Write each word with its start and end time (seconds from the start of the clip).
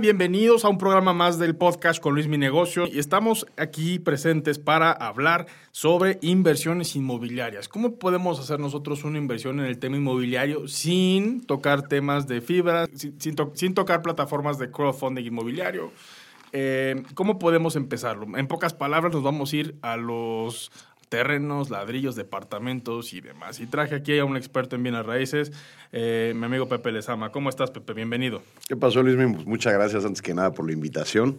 Bienvenidos 0.00 0.64
a 0.64 0.68
un 0.68 0.78
programa 0.78 1.12
más 1.12 1.38
del 1.38 1.54
podcast 1.54 2.02
con 2.02 2.14
Luis 2.14 2.26
Mi 2.26 2.36
Negocio 2.36 2.88
y 2.88 2.98
estamos 2.98 3.46
aquí 3.56 4.00
presentes 4.00 4.58
para 4.58 4.90
hablar 4.90 5.46
sobre 5.70 6.18
inversiones 6.20 6.96
inmobiliarias. 6.96 7.68
¿Cómo 7.68 7.94
podemos 7.94 8.40
hacer 8.40 8.58
nosotros 8.58 9.04
una 9.04 9.18
inversión 9.18 9.60
en 9.60 9.66
el 9.66 9.78
tema 9.78 9.96
inmobiliario 9.96 10.66
sin 10.66 11.46
tocar 11.46 11.86
temas 11.86 12.26
de 12.26 12.40
fibra, 12.40 12.88
sin, 12.94 13.74
tocar 13.74 14.02
plataformas 14.02 14.58
de 14.58 14.70
crowdfunding 14.70 15.26
inmobiliario? 15.26 15.92
Eh, 16.52 17.04
¿Cómo 17.14 17.38
podemos 17.38 17.76
empezarlo? 17.76 18.36
En 18.36 18.48
pocas 18.48 18.74
palabras 18.74 19.12
nos 19.12 19.22
vamos 19.22 19.52
a 19.52 19.56
ir 19.56 19.76
a 19.80 19.96
los 19.96 20.72
terrenos, 21.14 21.70
ladrillos, 21.70 22.16
departamentos 22.16 23.12
y 23.12 23.20
demás. 23.20 23.60
Y 23.60 23.66
traje 23.66 23.94
aquí 23.94 24.18
a 24.18 24.24
un 24.24 24.36
experto 24.36 24.74
en 24.74 24.82
bienes 24.82 25.06
raíces, 25.06 25.52
eh, 25.92 26.32
mi 26.34 26.44
amigo 26.44 26.66
Pepe 26.66 26.90
Lezama. 26.90 27.30
¿Cómo 27.30 27.50
estás, 27.50 27.70
Pepe? 27.70 27.92
Bienvenido. 27.92 28.42
¿Qué 28.66 28.74
pasó, 28.74 29.00
Luis? 29.00 29.16
Muchas 29.46 29.74
gracias 29.74 30.04
antes 30.04 30.20
que 30.20 30.34
nada 30.34 30.50
por 30.50 30.66
la 30.66 30.72
invitación. 30.72 31.38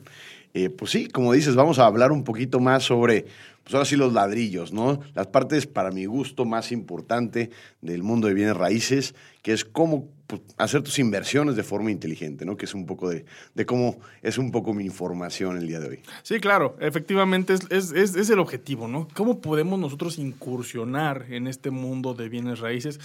Eh, 0.56 0.70
pues 0.70 0.92
sí, 0.92 1.08
como 1.10 1.34
dices, 1.34 1.54
vamos 1.54 1.80
a 1.80 1.86
hablar 1.86 2.14
un 2.14 2.24
poquito 2.24 2.62
más 2.62 2.84
sobre, 2.84 3.26
pues 3.66 3.74
ahora 3.74 3.84
sí, 3.84 3.98
los 3.98 4.14
ladrillos, 4.14 4.72
¿no? 4.72 5.02
Las 5.14 5.28
partes, 5.28 5.68
para 5.68 5.92
mi 5.92 6.06
gusto, 6.06 6.46
más 6.46 6.72
importante 6.72 7.50
del 7.82 8.04
mundo 8.04 8.30
de 8.30 8.36
bienes 8.36 8.56
raíces, 8.56 9.16
que 9.42 9.52
es 9.52 9.66
cómo 9.66 10.08
pues, 10.28 10.42
hacer 10.58 10.82
tus 10.82 10.98
inversiones 10.98 11.58
de 11.58 11.64
forma 11.64 11.92
inteligente, 11.92 12.46
¿no? 12.46 12.56
Que 12.56 12.64
es 12.64 12.74
un 12.74 12.86
poco 12.86 13.10
de, 13.10 13.26
de, 13.54 13.66
cómo 13.66 14.00
es 14.22 14.38
un 14.38 14.52
poco 14.52 14.74
mi 14.74 14.86
información 14.86 15.58
el 15.58 15.68
día 15.68 15.82
de 15.82 15.90
hoy. 15.90 16.00
Sí, 16.24 16.40
claro, 16.40 16.78
efectivamente 16.80 17.52
es, 17.52 17.68
es, 17.70 17.92
es, 17.92 18.16
es 18.16 18.30
el 18.30 18.40
objetivo, 18.40 18.88
¿no? 18.88 19.10
¿Cómo 19.14 19.42
podemos 19.42 19.78
nosotros 19.78 20.18
incursionar 20.18 21.26
en 21.32 21.48
este 21.48 21.70
mundo 21.70 22.14
de 22.14 22.30
bienes 22.30 22.60
raíces? 22.60 23.02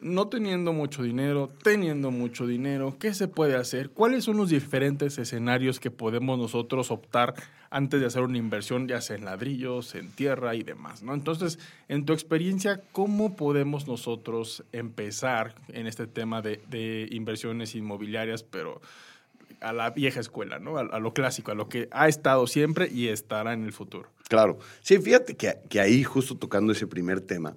No 0.00 0.28
teniendo 0.28 0.72
mucho 0.72 1.02
dinero, 1.02 1.50
teniendo 1.62 2.10
mucho 2.10 2.46
dinero, 2.46 2.96
¿qué 3.00 3.14
se 3.14 3.26
puede 3.26 3.56
hacer? 3.56 3.90
¿Cuáles 3.90 4.24
son 4.24 4.36
los 4.36 4.50
diferentes 4.50 5.18
escenarios 5.18 5.80
que 5.80 5.90
podemos 5.90 6.38
nosotros 6.38 6.90
optar 6.90 7.34
antes 7.70 8.00
de 8.00 8.06
hacer 8.06 8.22
una 8.22 8.38
inversión, 8.38 8.86
ya 8.86 9.00
sea 9.00 9.16
en 9.16 9.24
ladrillos, 9.24 9.94
en 9.94 10.10
tierra 10.12 10.54
y 10.54 10.62
demás? 10.62 11.02
¿no? 11.02 11.14
Entonces, 11.14 11.58
en 11.88 12.04
tu 12.04 12.12
experiencia, 12.12 12.80
¿cómo 12.92 13.34
podemos 13.34 13.88
nosotros 13.88 14.62
empezar 14.72 15.54
en 15.68 15.86
este 15.86 16.06
tema 16.06 16.42
de, 16.42 17.08
inversiones 17.10 17.74
inmobiliarias, 17.74 18.44
pero 18.44 18.80
a 19.60 19.72
la 19.72 19.90
vieja 19.90 20.20
escuela, 20.20 20.60
¿no? 20.60 20.78
A, 20.78 21.00
lo 21.00 21.12
clásico, 21.12 21.50
a 21.50 21.54
lo 21.54 21.68
que 21.68 21.88
ha 21.90 22.06
estado 22.06 22.46
siempre 22.46 22.88
y 22.88 23.08
estará 23.08 23.52
en 23.52 23.64
el 23.64 23.72
futuro. 23.72 24.08
Claro. 24.28 24.60
Sí, 24.82 24.98
fíjate 24.98 25.36
que, 25.36 25.58
que 25.68 25.80
ahí, 25.80 26.04
justo 26.04 26.36
tocando 26.36 26.72
ese 26.72 26.86
primer 26.86 27.20
tema, 27.20 27.56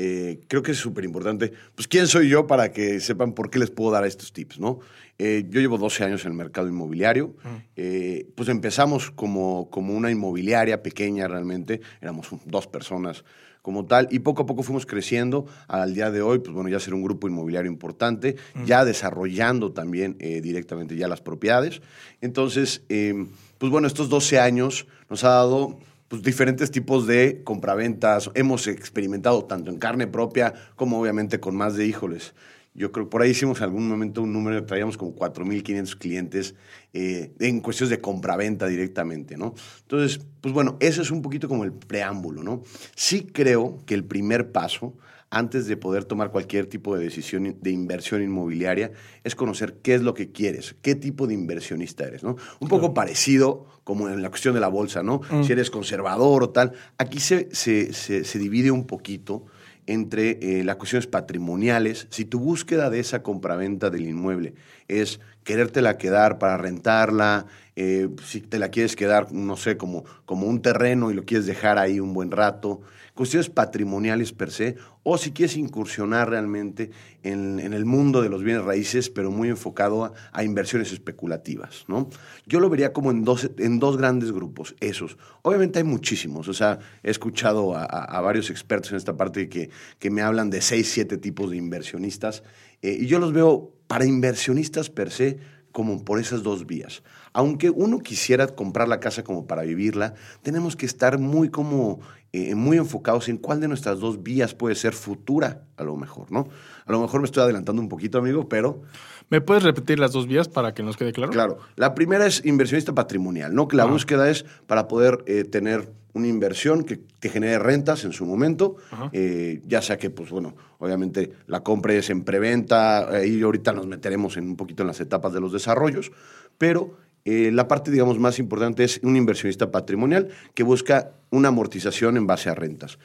eh, 0.00 0.38
creo 0.46 0.62
que 0.62 0.70
es 0.70 0.78
súper 0.78 1.04
importante. 1.04 1.52
Pues, 1.74 1.88
¿quién 1.88 2.06
soy 2.06 2.28
yo 2.28 2.46
para 2.46 2.70
que 2.70 3.00
sepan 3.00 3.32
por 3.32 3.50
qué 3.50 3.58
les 3.58 3.70
puedo 3.70 3.90
dar 3.90 4.06
estos 4.06 4.32
tips, 4.32 4.60
no? 4.60 4.78
Eh, 5.18 5.46
yo 5.50 5.60
llevo 5.60 5.76
12 5.76 6.04
años 6.04 6.24
en 6.24 6.30
el 6.30 6.38
mercado 6.38 6.68
inmobiliario. 6.68 7.34
Eh, 7.74 8.28
pues 8.36 8.48
empezamos 8.48 9.10
como, 9.10 9.68
como 9.70 9.94
una 9.94 10.08
inmobiliaria 10.12 10.84
pequeña 10.84 11.26
realmente. 11.26 11.80
Éramos 12.00 12.28
dos 12.44 12.68
personas 12.68 13.24
como 13.60 13.86
tal. 13.86 14.06
Y 14.12 14.20
poco 14.20 14.42
a 14.42 14.46
poco 14.46 14.62
fuimos 14.62 14.86
creciendo 14.86 15.46
al 15.66 15.94
día 15.94 16.12
de 16.12 16.22
hoy, 16.22 16.38
pues 16.38 16.52
bueno, 16.52 16.68
ya 16.68 16.78
ser 16.78 16.94
un 16.94 17.02
grupo 17.02 17.26
inmobiliario 17.26 17.68
importante, 17.68 18.36
ya 18.64 18.84
desarrollando 18.84 19.72
también 19.72 20.16
directamente 20.16 20.94
ya 20.94 21.08
las 21.08 21.20
propiedades. 21.20 21.82
Entonces, 22.20 22.82
pues 22.86 23.72
bueno, 23.72 23.88
estos 23.88 24.08
12 24.08 24.38
años 24.38 24.86
nos 25.10 25.24
ha 25.24 25.30
dado 25.30 25.80
pues, 26.08 26.22
diferentes 26.22 26.70
tipos 26.70 27.06
de 27.06 27.42
compraventas. 27.44 28.30
Hemos 28.34 28.66
experimentado 28.66 29.44
tanto 29.44 29.70
en 29.70 29.78
carne 29.78 30.06
propia 30.06 30.54
como 30.76 31.00
obviamente 31.00 31.40
con 31.40 31.56
más 31.56 31.76
de 31.76 31.86
híjoles. 31.86 32.34
Yo 32.74 32.92
creo 32.92 33.06
que 33.06 33.10
por 33.10 33.22
ahí 33.22 33.30
hicimos 33.30 33.58
en 33.58 33.64
algún 33.64 33.88
momento 33.88 34.22
un 34.22 34.32
número, 34.32 34.64
traíamos 34.64 34.96
como 34.96 35.14
4.500 35.14 35.98
clientes 35.98 36.54
eh, 36.92 37.32
en 37.40 37.60
cuestiones 37.60 37.90
de 37.90 38.00
compraventa 38.00 38.66
directamente, 38.68 39.36
¿no? 39.36 39.54
Entonces, 39.80 40.24
pues 40.40 40.54
bueno, 40.54 40.76
eso 40.78 41.02
es 41.02 41.10
un 41.10 41.20
poquito 41.20 41.48
como 41.48 41.64
el 41.64 41.72
preámbulo, 41.72 42.44
¿no? 42.44 42.62
Sí 42.94 43.26
creo 43.32 43.78
que 43.84 43.94
el 43.94 44.04
primer 44.04 44.52
paso 44.52 44.96
antes 45.30 45.66
de 45.66 45.76
poder 45.76 46.04
tomar 46.04 46.30
cualquier 46.30 46.66
tipo 46.66 46.96
de 46.96 47.04
decisión 47.04 47.56
de 47.60 47.70
inversión 47.70 48.22
inmobiliaria, 48.22 48.92
es 49.24 49.34
conocer 49.34 49.78
qué 49.82 49.94
es 49.94 50.02
lo 50.02 50.14
que 50.14 50.32
quieres, 50.32 50.76
qué 50.80 50.94
tipo 50.94 51.26
de 51.26 51.34
inversionista 51.34 52.04
eres, 52.04 52.22
¿no? 52.22 52.36
Un 52.60 52.68
poco 52.68 52.94
parecido 52.94 53.66
como 53.84 54.08
en 54.08 54.22
la 54.22 54.30
cuestión 54.30 54.54
de 54.54 54.60
la 54.60 54.68
bolsa, 54.68 55.02
¿no? 55.02 55.20
Mm. 55.30 55.44
Si 55.44 55.52
eres 55.52 55.70
conservador 55.70 56.42
o 56.42 56.50
tal. 56.50 56.72
Aquí 56.98 57.20
se, 57.20 57.48
se, 57.52 57.92
se, 57.92 58.38
divide 58.38 58.70
un 58.70 58.86
poquito 58.86 59.46
entre 59.86 60.38
eh, 60.42 60.64
las 60.64 60.76
cuestiones 60.76 61.06
patrimoniales. 61.06 62.06
Si 62.10 62.24
tu 62.24 62.38
búsqueda 62.38 62.90
de 62.90 63.00
esa 63.00 63.22
compraventa 63.22 63.88
del 63.88 64.06
inmueble 64.06 64.54
es 64.88 65.20
querértela 65.44 65.96
quedar 65.96 66.38
para 66.38 66.58
rentarla, 66.58 67.46
eh, 67.76 68.08
si 68.24 68.40
te 68.40 68.58
la 68.58 68.70
quieres 68.70 68.96
quedar, 68.96 69.32
no 69.32 69.56
sé, 69.56 69.76
como, 69.76 70.04
como 70.26 70.46
un 70.46 70.60
terreno 70.60 71.10
y 71.10 71.14
lo 71.14 71.24
quieres 71.24 71.46
dejar 71.46 71.78
ahí 71.78 72.00
un 72.00 72.12
buen 72.12 72.30
rato, 72.30 72.82
cuestiones 73.14 73.48
patrimoniales 73.48 74.32
per 74.32 74.50
se, 74.50 74.76
o 75.10 75.16
si 75.16 75.32
quieres 75.32 75.56
incursionar 75.56 76.28
realmente 76.28 76.90
en, 77.22 77.60
el 77.60 77.86
mundo 77.86 78.20
de 78.20 78.28
los 78.28 78.42
bienes 78.42 78.62
raíces, 78.62 79.08
pero 79.08 79.30
muy 79.30 79.48
enfocado 79.48 80.12
a, 80.32 80.44
inversiones 80.44 80.92
especulativas, 80.92 81.86
¿no? 81.88 82.10
Yo 82.44 82.60
lo 82.60 82.68
vería 82.68 82.92
como 82.92 83.10
en 83.10 83.24
dos, 83.24 83.50
en 83.56 83.78
dos 83.78 83.96
grandes 83.96 84.32
grupos, 84.32 84.76
esos. 84.80 85.16
Obviamente 85.40 85.78
hay 85.78 85.84
muchísimos, 85.84 86.46
o 86.48 86.52
sea, 86.52 86.78
he 87.02 87.10
escuchado 87.10 87.74
a, 87.74 88.20
varios 88.20 88.50
expertos 88.50 88.90
en 88.90 88.98
esta 88.98 89.16
parte 89.16 89.48
que, 89.48 89.70
que 89.98 90.10
me 90.10 90.20
hablan 90.20 90.50
de 90.50 90.60
seis, 90.60 90.90
siete 90.92 91.16
tipos 91.16 91.50
de 91.50 91.56
inversionistas, 91.56 92.42
eh, 92.82 92.98
y 93.00 93.06
yo 93.06 93.18
los 93.18 93.32
veo 93.32 93.72
para 93.86 94.04
inversionistas 94.04 94.90
per 94.90 95.10
se 95.10 95.38
como 95.72 96.04
por 96.04 96.18
esas 96.18 96.42
dos 96.42 96.66
vías. 96.66 97.02
Aunque 97.32 97.70
uno 97.70 98.00
quisiera 98.00 98.46
comprar 98.48 98.88
la 98.88 99.00
casa 99.00 99.22
como 99.22 99.46
para 99.46 99.62
vivirla, 99.62 100.14
tenemos 100.42 100.76
que 100.76 100.86
estar 100.86 101.18
muy 101.18 101.50
como 101.50 102.00
eh, 102.32 102.54
muy 102.54 102.76
enfocados 102.76 103.28
en 103.30 103.38
cuál 103.38 103.60
de 103.60 103.68
nuestras 103.68 104.00
dos 104.00 104.22
vías 104.22 104.54
puede 104.54 104.74
ser 104.74 104.92
futura, 104.92 105.62
a 105.78 105.84
lo 105.84 105.96
mejor, 105.96 106.30
¿no? 106.30 106.48
A 106.84 106.92
lo 106.92 107.00
mejor 107.00 107.20
me 107.20 107.24
estoy 107.24 107.42
adelantando 107.42 107.80
un 107.80 107.88
poquito, 107.88 108.18
amigo, 108.18 108.48
pero... 108.50 108.82
¿Me 109.30 109.40
puedes 109.40 109.62
repetir 109.62 109.98
las 109.98 110.12
dos 110.12 110.26
vías 110.26 110.46
para 110.46 110.74
que 110.74 110.82
nos 110.82 110.98
quede 110.98 111.12
claro? 111.12 111.32
Claro. 111.32 111.58
La 111.76 111.94
primera 111.94 112.26
es 112.26 112.44
inversionista 112.44 112.94
patrimonial, 112.94 113.54
¿no? 113.54 113.66
Que 113.66 113.76
la 113.76 113.86
búsqueda 113.86 114.28
es 114.28 114.44
para 114.66 114.88
poder 114.88 115.24
eh, 115.26 115.44
tener 115.44 115.90
una 116.12 116.28
inversión 116.28 116.84
que 116.84 116.96
te 116.96 117.30
genere 117.30 117.58
rentas 117.58 118.04
en 118.04 118.12
su 118.12 118.26
momento, 118.26 118.76
eh, 119.12 119.62
ya 119.66 119.80
sea 119.80 119.96
que, 119.96 120.10
pues 120.10 120.30
bueno, 120.30 120.54
obviamente 120.78 121.32
la 121.46 121.60
compra 121.60 121.94
es 121.94 122.10
en 122.10 122.24
preventa, 122.24 123.24
y 123.24 123.42
ahorita 123.42 123.72
nos 123.72 123.86
meteremos 123.86 124.36
en 124.36 124.48
un 124.48 124.56
poquito 124.56 124.82
en 124.82 124.88
las 124.88 125.00
etapas 125.00 125.32
de 125.32 125.40
los 125.40 125.52
desarrollos, 125.52 126.10
pero 126.58 126.96
eh, 127.30 127.50
la 127.52 127.68
parte, 127.68 127.90
digamos, 127.90 128.18
más 128.18 128.38
importante 128.38 128.84
es 128.84 129.00
un 129.02 129.14
inversionista 129.14 129.70
patrimonial 129.70 130.28
que 130.54 130.62
busca 130.62 131.10
una 131.28 131.48
amortización 131.48 132.16
en 132.16 132.26
base 132.26 132.48
a 132.48 132.54
rentas. 132.54 132.98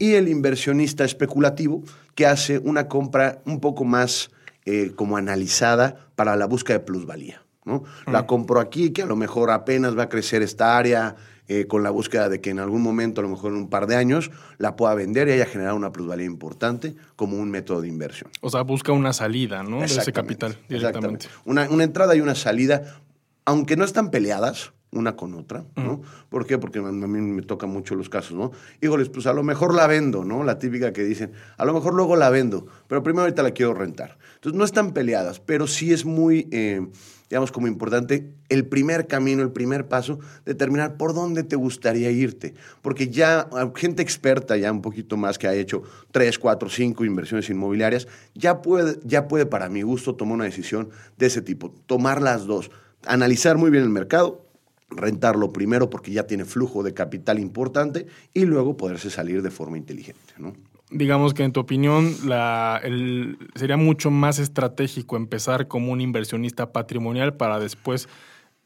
Y 0.00 0.14
el 0.14 0.26
inversionista 0.26 1.04
especulativo 1.04 1.84
que 2.16 2.26
hace 2.26 2.58
una 2.58 2.88
compra 2.88 3.40
un 3.44 3.60
poco 3.60 3.84
más 3.84 4.32
eh, 4.64 4.90
como 4.96 5.16
analizada 5.16 6.08
para 6.16 6.34
la 6.34 6.46
búsqueda 6.46 6.78
de 6.78 6.84
plusvalía. 6.86 7.44
¿no? 7.64 7.84
La 8.10 8.26
compro 8.26 8.58
aquí, 8.58 8.90
que 8.90 9.02
a 9.02 9.06
lo 9.06 9.14
mejor 9.14 9.52
apenas 9.52 9.96
va 9.96 10.04
a 10.04 10.08
crecer 10.08 10.42
esta 10.42 10.76
área, 10.76 11.14
eh, 11.46 11.66
con 11.66 11.82
la 11.82 11.88
búsqueda 11.88 12.28
de 12.28 12.42
que 12.42 12.50
en 12.50 12.58
algún 12.58 12.82
momento, 12.82 13.20
a 13.20 13.24
lo 13.24 13.30
mejor 13.30 13.52
en 13.52 13.58
un 13.58 13.70
par 13.70 13.86
de 13.86 13.96
años, 13.96 14.30
la 14.58 14.76
pueda 14.76 14.92
vender 14.94 15.28
y 15.28 15.32
haya 15.32 15.46
generado 15.46 15.76
una 15.76 15.92
plusvalía 15.92 16.26
importante 16.26 16.94
como 17.16 17.38
un 17.38 17.50
método 17.50 17.80
de 17.80 17.88
inversión. 17.88 18.30
O 18.42 18.50
sea, 18.50 18.62
busca 18.62 18.92
una 18.92 19.14
salida, 19.14 19.62
¿no? 19.62 19.78
De 19.78 19.86
ese 19.86 20.12
capital 20.12 20.58
directamente. 20.68 21.26
Una, 21.46 21.66
una 21.70 21.84
entrada 21.84 22.14
y 22.16 22.20
una 22.20 22.34
salida 22.34 23.00
aunque 23.48 23.76
no 23.76 23.84
están 23.86 24.10
peleadas 24.10 24.74
una 24.92 25.16
con 25.16 25.32
otra, 25.32 25.64
¿no? 25.74 26.02
¿Por 26.28 26.46
qué? 26.46 26.58
Porque 26.58 26.80
a 26.80 26.82
mí 26.82 27.20
me 27.20 27.40
tocan 27.40 27.70
mucho 27.70 27.94
los 27.94 28.10
casos, 28.10 28.36
¿no? 28.36 28.52
Híjoles, 28.82 29.08
pues 29.08 29.26
a 29.26 29.32
lo 29.32 29.42
mejor 29.42 29.74
la 29.74 29.86
vendo, 29.86 30.22
¿no? 30.22 30.44
La 30.44 30.58
típica 30.58 30.92
que 30.92 31.02
dicen, 31.02 31.32
a 31.56 31.64
lo 31.64 31.72
mejor 31.72 31.94
luego 31.94 32.14
la 32.14 32.28
vendo, 32.28 32.66
pero 32.88 33.02
primero 33.02 33.22
ahorita 33.22 33.42
la 33.42 33.52
quiero 33.52 33.72
rentar. 33.72 34.18
Entonces 34.34 34.58
no 34.58 34.66
están 34.66 34.92
peleadas, 34.92 35.40
pero 35.40 35.66
sí 35.66 35.94
es 35.94 36.04
muy, 36.04 36.46
eh, 36.52 36.86
digamos, 37.30 37.50
como 37.50 37.68
importante 37.68 38.34
el 38.50 38.66
primer 38.66 39.06
camino, 39.06 39.42
el 39.42 39.50
primer 39.50 39.88
paso, 39.88 40.18
determinar 40.44 40.98
por 40.98 41.14
dónde 41.14 41.42
te 41.42 41.56
gustaría 41.56 42.10
irte. 42.10 42.52
Porque 42.82 43.08
ya 43.08 43.48
gente 43.76 44.02
experta, 44.02 44.58
ya 44.58 44.70
un 44.70 44.82
poquito 44.82 45.16
más 45.16 45.38
que 45.38 45.48
ha 45.48 45.54
hecho 45.54 45.84
tres, 46.12 46.38
cuatro, 46.38 46.68
cinco 46.68 47.06
inversiones 47.06 47.48
inmobiliarias, 47.48 48.08
ya 48.34 48.60
puede, 48.60 48.98
ya 49.04 49.26
puede 49.26 49.46
para 49.46 49.70
mi 49.70 49.80
gusto 49.80 50.16
tomar 50.16 50.34
una 50.34 50.44
decisión 50.44 50.90
de 51.16 51.26
ese 51.26 51.40
tipo, 51.40 51.74
tomar 51.86 52.20
las 52.20 52.44
dos 52.44 52.70
analizar 53.06 53.56
muy 53.56 53.70
bien 53.70 53.82
el 53.84 53.90
mercado, 53.90 54.44
rentarlo 54.90 55.52
primero 55.52 55.90
porque 55.90 56.12
ya 56.12 56.26
tiene 56.26 56.44
flujo 56.44 56.82
de 56.82 56.94
capital 56.94 57.38
importante 57.38 58.06
y 58.32 58.44
luego 58.44 58.76
poderse 58.76 59.10
salir 59.10 59.42
de 59.42 59.50
forma 59.50 59.76
inteligente, 59.76 60.34
¿no? 60.38 60.54
Digamos 60.90 61.34
que 61.34 61.44
en 61.44 61.52
tu 61.52 61.60
opinión 61.60 62.14
la, 62.24 62.80
el, 62.82 63.36
sería 63.54 63.76
mucho 63.76 64.10
más 64.10 64.38
estratégico 64.38 65.16
empezar 65.16 65.68
como 65.68 65.92
un 65.92 66.00
inversionista 66.00 66.72
patrimonial 66.72 67.36
para 67.36 67.58
después 67.58 68.08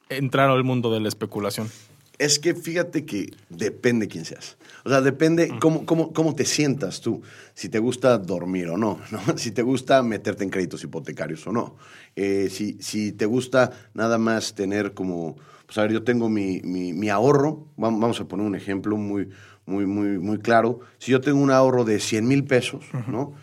entrar 0.08 0.48
al 0.48 0.62
mundo 0.62 0.92
de 0.92 1.00
la 1.00 1.08
especulación. 1.08 1.68
Es 2.18 2.38
que 2.38 2.54
fíjate 2.54 3.04
que 3.04 3.32
depende 3.48 4.08
quién 4.08 4.24
seas. 4.24 4.56
O 4.84 4.88
sea, 4.88 5.00
depende 5.00 5.50
cómo, 5.60 5.86
cómo, 5.86 6.12
cómo 6.12 6.34
te 6.34 6.44
sientas 6.44 7.00
tú. 7.00 7.22
Si 7.54 7.68
te 7.68 7.78
gusta 7.78 8.18
dormir 8.18 8.68
o 8.68 8.76
no, 8.76 9.00
¿no? 9.10 9.20
Si 9.36 9.50
te 9.50 9.62
gusta 9.62 10.02
meterte 10.02 10.44
en 10.44 10.50
créditos 10.50 10.84
hipotecarios 10.84 11.46
o 11.46 11.52
no. 11.52 11.76
Eh, 12.16 12.48
si, 12.50 12.78
si 12.80 13.12
te 13.12 13.26
gusta 13.26 13.72
nada 13.94 14.18
más 14.18 14.54
tener 14.54 14.94
como, 14.94 15.36
pues 15.66 15.78
a 15.78 15.82
ver, 15.82 15.92
yo 15.92 16.02
tengo 16.02 16.28
mi, 16.28 16.60
mi, 16.62 16.92
mi 16.92 17.08
ahorro. 17.08 17.66
Vamos 17.76 18.20
a 18.20 18.24
poner 18.26 18.46
un 18.46 18.54
ejemplo 18.54 18.96
muy, 18.96 19.28
muy, 19.66 19.86
muy, 19.86 20.18
muy 20.18 20.38
claro. 20.38 20.80
Si 20.98 21.12
yo 21.12 21.20
tengo 21.20 21.40
un 21.40 21.50
ahorro 21.50 21.84
de 21.84 21.98
100 21.98 22.26
mil 22.26 22.44
pesos, 22.44 22.84
¿no? 23.08 23.34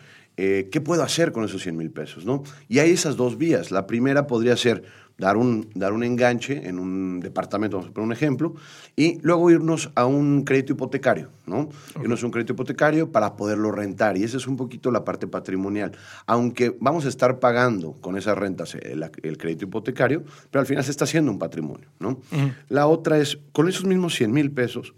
Eh, 0.42 0.70
¿Qué 0.72 0.80
puedo 0.80 1.02
hacer 1.02 1.32
con 1.32 1.44
esos 1.44 1.62
100 1.62 1.76
mil 1.76 1.90
pesos? 1.90 2.24
¿no? 2.24 2.42
Y 2.66 2.78
hay 2.78 2.92
esas 2.92 3.16
dos 3.16 3.36
vías. 3.36 3.70
La 3.70 3.86
primera 3.86 4.26
podría 4.26 4.56
ser 4.56 4.84
dar 5.20 5.36
un, 5.36 5.68
dar 5.74 5.92
un 5.92 6.02
enganche 6.02 6.66
en 6.66 6.78
un 6.78 7.20
departamento, 7.20 7.76
vamos 7.76 7.90
a 7.90 7.94
poner 7.94 8.06
un 8.06 8.12
ejemplo, 8.12 8.54
y 8.96 9.20
luego 9.20 9.50
irnos 9.50 9.92
a 9.94 10.06
un 10.06 10.44
crédito 10.44 10.72
hipotecario, 10.72 11.28
¿no? 11.46 11.68
Irnos 12.02 12.22
a 12.22 12.26
un 12.26 12.32
crédito 12.32 12.54
hipotecario 12.54 13.12
para 13.12 13.36
poderlo 13.36 13.70
rentar. 13.70 14.16
Y 14.16 14.24
esa 14.24 14.38
es 14.38 14.46
un 14.46 14.56
poquito 14.56 14.90
la 14.90 15.04
parte 15.04 15.26
patrimonial. 15.26 15.92
Aunque 16.26 16.74
vamos 16.80 17.04
a 17.04 17.08
estar 17.08 17.38
pagando 17.38 17.92
con 18.00 18.16
esas 18.16 18.36
rentas 18.36 18.74
el, 18.74 19.08
el 19.22 19.38
crédito 19.38 19.66
hipotecario, 19.66 20.24
pero 20.50 20.60
al 20.60 20.66
final 20.66 20.82
se 20.82 20.90
está 20.90 21.04
haciendo 21.04 21.30
un 21.30 21.38
patrimonio, 21.38 21.88
¿no? 21.98 22.20
La 22.68 22.86
otra 22.86 23.18
es, 23.18 23.38
con 23.52 23.68
esos 23.68 23.84
mismos 23.84 24.14
100 24.14 24.32
mil 24.32 24.50
pesos, 24.50 24.94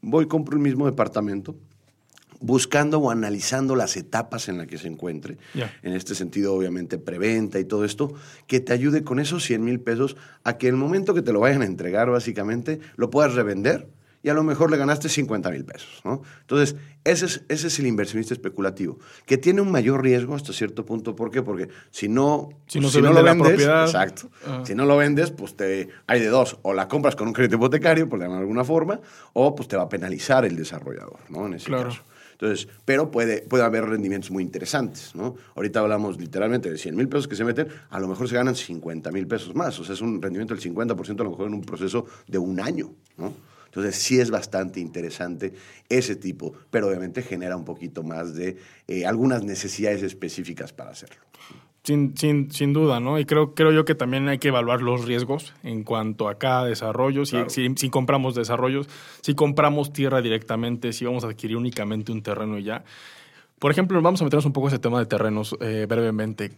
voy, 0.00 0.26
compro 0.26 0.56
el 0.56 0.62
mismo 0.62 0.86
departamento, 0.86 1.56
buscando 2.44 2.98
o 2.98 3.10
analizando 3.10 3.74
las 3.74 3.96
etapas 3.96 4.48
en 4.48 4.58
las 4.58 4.66
que 4.66 4.76
se 4.76 4.86
encuentre. 4.88 5.38
Ya. 5.54 5.72
En 5.82 5.94
este 5.94 6.14
sentido, 6.14 6.54
obviamente, 6.54 6.98
preventa 6.98 7.58
y 7.58 7.64
todo 7.64 7.84
esto, 7.84 8.12
que 8.46 8.60
te 8.60 8.72
ayude 8.74 9.02
con 9.02 9.18
esos 9.18 9.44
100 9.44 9.64
mil 9.64 9.80
pesos 9.80 10.16
a 10.44 10.58
que 10.58 10.68
el 10.68 10.76
momento 10.76 11.14
que 11.14 11.22
te 11.22 11.32
lo 11.32 11.40
vayan 11.40 11.62
a 11.62 11.66
entregar, 11.66 12.10
básicamente, 12.10 12.80
lo 12.96 13.08
puedas 13.08 13.34
revender 13.34 13.88
y 14.22 14.30
a 14.30 14.34
lo 14.34 14.42
mejor 14.42 14.70
le 14.70 14.76
ganaste 14.78 15.08
50 15.10 15.50
mil 15.50 15.64
pesos. 15.64 16.00
¿no? 16.04 16.22
Entonces, 16.42 16.76
ese 17.04 17.26
es, 17.26 17.42
ese 17.48 17.66
es 17.68 17.78
el 17.78 17.86
inversionista 17.86 18.32
especulativo, 18.34 18.98
que 19.26 19.36
tiene 19.38 19.60
un 19.62 19.70
mayor 19.70 20.02
riesgo 20.02 20.34
hasta 20.34 20.52
cierto 20.52 20.84
punto. 20.86 21.14
¿Por 21.16 21.30
qué? 21.30 21.42
Porque 21.42 21.68
si 21.90 22.08
no, 22.08 22.48
Si 22.66 22.78
no 22.80 22.88
se 22.90 23.00
vende 23.02 23.22
la 23.22 23.34
propiedad. 23.34 23.84
exacto. 23.84 24.30
Ah. 24.46 24.62
Si 24.66 24.74
no 24.74 24.84
lo 24.86 24.96
vendes, 24.98 25.30
pues 25.30 25.56
te, 25.56 25.88
hay 26.06 26.20
de 26.20 26.28
dos. 26.28 26.58
O 26.62 26.72
la 26.74 26.88
compras 26.88 27.16
con 27.16 27.26
un 27.28 27.32
crédito 27.34 27.56
hipotecario, 27.56 28.06
por 28.08 28.18
de 28.18 28.24
alguna 28.26 28.64
forma, 28.64 29.00
o 29.34 29.54
pues 29.54 29.66
te 29.68 29.76
va 29.76 29.84
a 29.84 29.88
penalizar 29.90 30.44
el 30.46 30.56
desarrollador, 30.56 31.18
¿no? 31.30 31.46
En 31.46 31.54
ese 31.54 31.66
Claro. 31.66 31.88
caso. 31.90 32.02
Entonces, 32.44 32.68
pero 32.84 33.10
puede, 33.10 33.40
puede 33.40 33.64
haber 33.64 33.86
rendimientos 33.86 34.30
muy 34.30 34.42
interesantes, 34.42 35.14
¿no? 35.14 35.34
Ahorita 35.54 35.80
hablamos 35.80 36.20
literalmente 36.20 36.70
de 36.70 36.76
100 36.76 36.94
mil 36.94 37.08
pesos 37.08 37.26
que 37.26 37.36
se 37.36 37.44
meten, 37.44 37.68
a 37.88 37.98
lo 37.98 38.06
mejor 38.06 38.28
se 38.28 38.34
ganan 38.34 38.54
50 38.54 39.10
mil 39.12 39.26
pesos 39.26 39.54
más. 39.54 39.80
O 39.80 39.84
sea, 39.84 39.94
es 39.94 40.02
un 40.02 40.20
rendimiento 40.20 40.54
del 40.54 40.62
50% 40.62 41.20
a 41.20 41.24
lo 41.24 41.30
mejor 41.30 41.46
en 41.46 41.54
un 41.54 41.62
proceso 41.62 42.04
de 42.26 42.36
un 42.36 42.60
año, 42.60 42.92
¿no? 43.16 43.32
Entonces, 43.64 43.96
sí 43.96 44.20
es 44.20 44.30
bastante 44.30 44.78
interesante 44.78 45.54
ese 45.88 46.16
tipo, 46.16 46.52
pero 46.70 46.88
obviamente 46.88 47.22
genera 47.22 47.56
un 47.56 47.64
poquito 47.64 48.02
más 48.02 48.34
de 48.34 48.58
eh, 48.88 49.06
algunas 49.06 49.42
necesidades 49.42 50.02
específicas 50.02 50.74
para 50.74 50.90
hacerlo. 50.90 51.22
Sin, 51.84 52.16
sin, 52.16 52.50
sin 52.50 52.72
duda, 52.72 52.98
¿no? 52.98 53.18
Y 53.18 53.26
creo, 53.26 53.54
creo 53.54 53.70
yo 53.70 53.84
que 53.84 53.94
también 53.94 54.26
hay 54.28 54.38
que 54.38 54.48
evaluar 54.48 54.80
los 54.80 55.04
riesgos 55.04 55.52
en 55.62 55.84
cuanto 55.84 56.28
a 56.30 56.38
cada 56.38 56.64
desarrollo. 56.64 57.26
Si, 57.26 57.32
Claro. 57.32 57.50
si, 57.50 57.68
si 57.76 57.90
compramos 57.90 58.34
desarrollos, 58.34 58.88
si 59.20 59.34
compramos 59.34 59.92
tierra 59.92 60.22
directamente, 60.22 60.94
si 60.94 61.04
vamos 61.04 61.24
a 61.24 61.26
adquirir 61.28 61.58
únicamente 61.58 62.10
un 62.10 62.22
terreno 62.22 62.56
y 62.58 62.64
ya. 62.64 62.84
Por 63.58 63.70
ejemplo, 63.70 64.00
vamos 64.00 64.20
a 64.22 64.24
meternos 64.24 64.46
un 64.46 64.54
poco 64.54 64.68
en 64.68 64.72
ese 64.74 64.78
tema 64.78 64.98
de 64.98 65.04
terrenos 65.06 65.56
eh, 65.60 65.84
brevemente. 65.86 66.52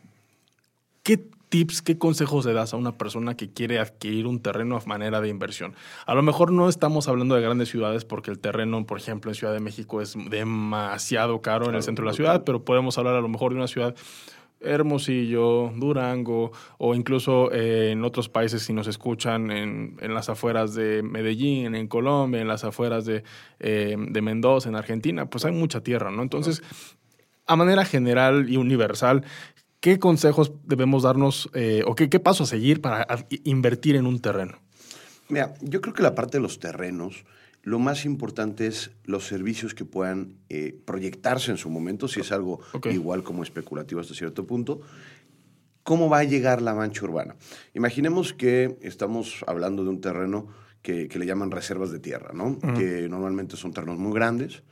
¿Qué 1.02 1.19
tips, 1.49 1.82
qué 1.82 1.99
consejos 1.99 2.46
le 2.46 2.52
das 2.52 2.73
a 2.73 2.76
una 2.76 2.96
persona 2.96 3.37
que 3.37 3.52
quiere 3.52 3.81
adquirir 3.81 4.26
un 4.28 4.40
terreno 4.40 4.76
a 4.76 4.84
manera 4.87 5.20
de 5.20 5.28
inversión? 5.28 5.75
A 6.06 6.14
lo 6.14 6.23
mejor 6.23 6.52
no 6.52 6.69
estamos 6.69 7.08
hablando 7.08 7.34
de 7.34 7.43
grandes 7.43 7.69
ciudades 7.69 8.05
porque 8.05 8.31
el 8.31 8.38
terreno, 8.38 8.87
por 8.87 8.99
ejemplo, 8.99 9.31
en 9.31 9.34
Ciudad 9.34 9.52
de 9.52 9.61
México 9.61 10.00
es 10.00 10.17
demasiado 10.31 11.43
caro 11.43 11.69
en 11.69 11.75
el 11.75 11.82
centro 11.82 12.05
de 12.05 12.11
la 12.12 12.14
ciudad, 12.17 12.44
pero 12.44 12.64
podemos 12.64 12.96
hablar 12.99 13.17
a 13.17 13.20
lo 13.20 13.28
mejor 13.28 13.52
de 13.52 13.58
una 13.58 13.69
ciudad 13.69 13.94
Hermosillo, 14.66 15.72
Durango 15.76 16.52
o 16.78 16.94
incluso 16.94 17.52
eh, 17.52 17.92
en 17.92 18.04
otros 18.04 18.28
países 18.28 18.62
si 18.62 18.72
nos 18.72 18.86
escuchan 18.86 19.50
en, 19.50 19.96
en 20.00 20.14
las 20.14 20.28
afueras 20.28 20.74
de 20.74 21.02
Medellín, 21.02 21.74
en 21.74 21.88
Colombia, 21.88 22.40
en 22.40 22.48
las 22.48 22.64
afueras 22.64 23.04
de, 23.04 23.24
eh, 23.60 23.96
de 23.98 24.22
Mendoza, 24.22 24.68
en 24.68 24.76
Argentina, 24.76 25.26
pues 25.26 25.44
hay 25.44 25.52
mucha 25.52 25.80
tierra, 25.80 26.10
¿no? 26.10 26.22
Entonces, 26.22 26.62
a 27.46 27.56
manera 27.56 27.84
general 27.84 28.50
y 28.50 28.56
universal, 28.56 29.24
¿qué 29.80 29.98
consejos 29.98 30.52
debemos 30.64 31.04
darnos 31.04 31.48
eh, 31.54 31.82
o 31.86 31.94
qué, 31.94 32.08
qué 32.10 32.20
paso 32.20 32.44
a 32.44 32.46
seguir 32.46 32.80
para 32.80 33.06
invertir 33.44 33.96
en 33.96 34.06
un 34.06 34.20
terreno? 34.20 34.58
Mira, 35.28 35.54
yo 35.60 35.80
creo 35.80 35.94
que 35.94 36.02
la 36.02 36.14
parte 36.14 36.38
de 36.38 36.42
los 36.42 36.60
terrenos, 36.60 37.24
lo 37.66 37.80
más 37.80 38.04
importante 38.04 38.68
es 38.68 38.92
los 39.02 39.26
servicios 39.26 39.74
que 39.74 39.84
puedan 39.84 40.36
eh, 40.48 40.78
proyectarse 40.84 41.50
en 41.50 41.56
su 41.56 41.68
momento, 41.68 42.06
si 42.06 42.20
es 42.20 42.30
algo 42.30 42.60
igual 42.84 43.24
como 43.24 43.42
especulativo 43.42 44.00
hasta 44.00 44.14
cierto 44.14 44.46
punto. 44.46 44.82
¿Cómo 45.82 46.08
va 46.08 46.20
a 46.20 46.24
llegar 46.24 46.62
la 46.62 46.74
mancha 46.74 47.04
urbana? 47.04 47.34
Imaginemos 47.74 48.32
que 48.32 48.78
estamos 48.82 49.44
hablando 49.48 49.82
de 49.82 49.90
un 49.90 50.00
terreno 50.00 50.46
que, 50.80 51.08
que 51.08 51.18
le 51.18 51.26
llaman 51.26 51.50
reservas 51.50 51.90
de 51.90 51.98
tierra, 51.98 52.30
¿no? 52.32 52.56
Que 52.76 53.08
normalmente 53.08 53.56
son 53.56 53.72
terrenos 53.72 53.98
muy 53.98 54.14
grandes, 54.14 54.62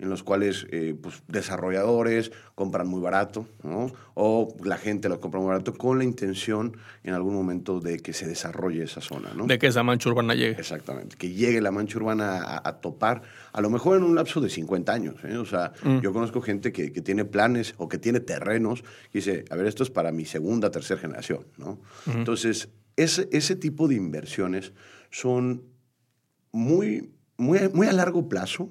en 0.00 0.08
los 0.08 0.22
cuales 0.22 0.66
eh, 0.70 0.94
pues, 1.00 1.22
desarrolladores 1.28 2.32
compran 2.54 2.88
muy 2.88 3.00
barato, 3.00 3.46
¿no? 3.62 3.92
O 4.14 4.54
la 4.64 4.76
gente 4.76 5.08
lo 5.08 5.20
compra 5.20 5.40
muy 5.40 5.48
barato 5.48 5.74
con 5.74 5.98
la 5.98 6.04
intención 6.04 6.76
en 7.04 7.14
algún 7.14 7.34
momento 7.34 7.80
de 7.80 7.98
que 7.98 8.12
se 8.12 8.26
desarrolle 8.26 8.82
esa 8.82 9.00
zona, 9.00 9.32
¿no? 9.34 9.46
De 9.46 9.58
que 9.58 9.66
esa 9.66 9.82
mancha 9.82 10.08
urbana 10.08 10.34
llegue. 10.34 10.58
Exactamente, 10.58 11.16
que 11.16 11.30
llegue 11.30 11.60
la 11.60 11.70
mancha 11.70 11.98
urbana 11.98 12.38
a, 12.38 12.68
a 12.68 12.80
topar, 12.80 13.22
a 13.52 13.60
lo 13.60 13.70
mejor 13.70 13.96
en 13.96 14.04
un 14.04 14.14
lapso 14.14 14.40
de 14.40 14.48
50 14.48 14.92
años. 14.92 15.16
¿eh? 15.24 15.36
O 15.36 15.44
sea, 15.44 15.72
yo 16.02 16.12
conozco 16.12 16.40
gente 16.40 16.72
que, 16.72 16.92
que 16.92 17.02
tiene 17.02 17.24
planes 17.24 17.74
o 17.76 17.88
que 17.88 17.98
tiene 17.98 18.20
terrenos 18.20 18.82
y 19.12 19.18
dice, 19.18 19.44
a 19.50 19.56
ver, 19.56 19.66
esto 19.66 19.82
es 19.82 19.90
para 19.90 20.12
mi 20.12 20.24
segunda, 20.24 20.70
tercera 20.70 21.00
generación, 21.00 21.46
¿no? 21.58 21.78
Entonces, 22.06 22.68
ese, 22.96 23.28
ese 23.32 23.56
tipo 23.56 23.88
de 23.88 23.94
inversiones 23.94 24.72
son 25.10 25.62
muy, 26.52 27.10
muy, 27.36 27.68
muy 27.72 27.86
a 27.86 27.92
largo 27.92 28.28
plazo. 28.28 28.70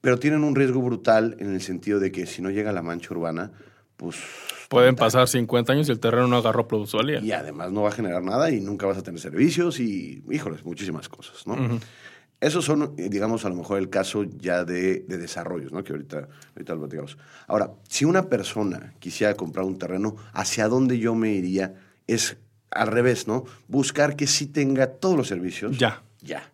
Pero 0.00 0.18
tienen 0.18 0.44
un 0.44 0.54
riesgo 0.54 0.80
brutal 0.80 1.36
en 1.38 1.54
el 1.54 1.60
sentido 1.60 2.00
de 2.00 2.12
que 2.12 2.26
si 2.26 2.42
no 2.42 2.50
llega 2.50 2.72
la 2.72 2.82
mancha 2.82 3.08
urbana, 3.12 3.52
pues... 3.96 4.16
Pueden 4.68 4.94
pasar 4.94 5.26
50 5.26 5.72
años 5.72 5.88
y 5.88 5.92
el 5.92 5.98
terreno 5.98 6.28
no 6.28 6.36
agarró 6.36 6.68
plusvalía. 6.68 7.20
Y 7.20 7.32
además 7.32 7.72
no 7.72 7.82
va 7.82 7.88
a 7.88 7.92
generar 7.92 8.22
nada 8.22 8.50
y 8.50 8.60
nunca 8.60 8.86
vas 8.86 8.98
a 8.98 9.02
tener 9.02 9.20
servicios 9.20 9.80
y, 9.80 10.22
híjoles, 10.30 10.64
muchísimas 10.64 11.08
cosas, 11.08 11.44
¿no? 11.46 11.56
Esos 12.40 12.64
son, 12.64 12.94
eh, 12.96 13.08
digamos, 13.10 13.44
a 13.44 13.50
lo 13.50 13.56
mejor 13.56 13.78
el 13.78 13.90
caso 13.90 14.24
ya 14.24 14.64
de, 14.64 15.00
de 15.00 15.18
desarrollos, 15.18 15.72
¿no? 15.72 15.84
Que 15.84 15.92
ahorita, 15.92 16.28
ahorita 16.54 16.72
lo 16.72 16.80
platicamos. 16.80 17.18
Ahora, 17.46 17.72
si 17.88 18.06
una 18.06 18.30
persona 18.30 18.94
quisiera 18.98 19.34
comprar 19.34 19.66
un 19.66 19.78
terreno, 19.78 20.16
¿hacia 20.32 20.68
dónde 20.68 20.98
yo 20.98 21.14
me 21.14 21.32
iría? 21.32 21.74
Es 22.06 22.38
al 22.70 22.86
revés, 22.86 23.26
¿no? 23.26 23.44
Buscar 23.68 24.16
que 24.16 24.26
sí 24.26 24.46
tenga 24.46 24.86
todos 24.86 25.16
los 25.16 25.28
servicios. 25.28 25.76
Ya. 25.76 26.02
Ya. 26.22 26.50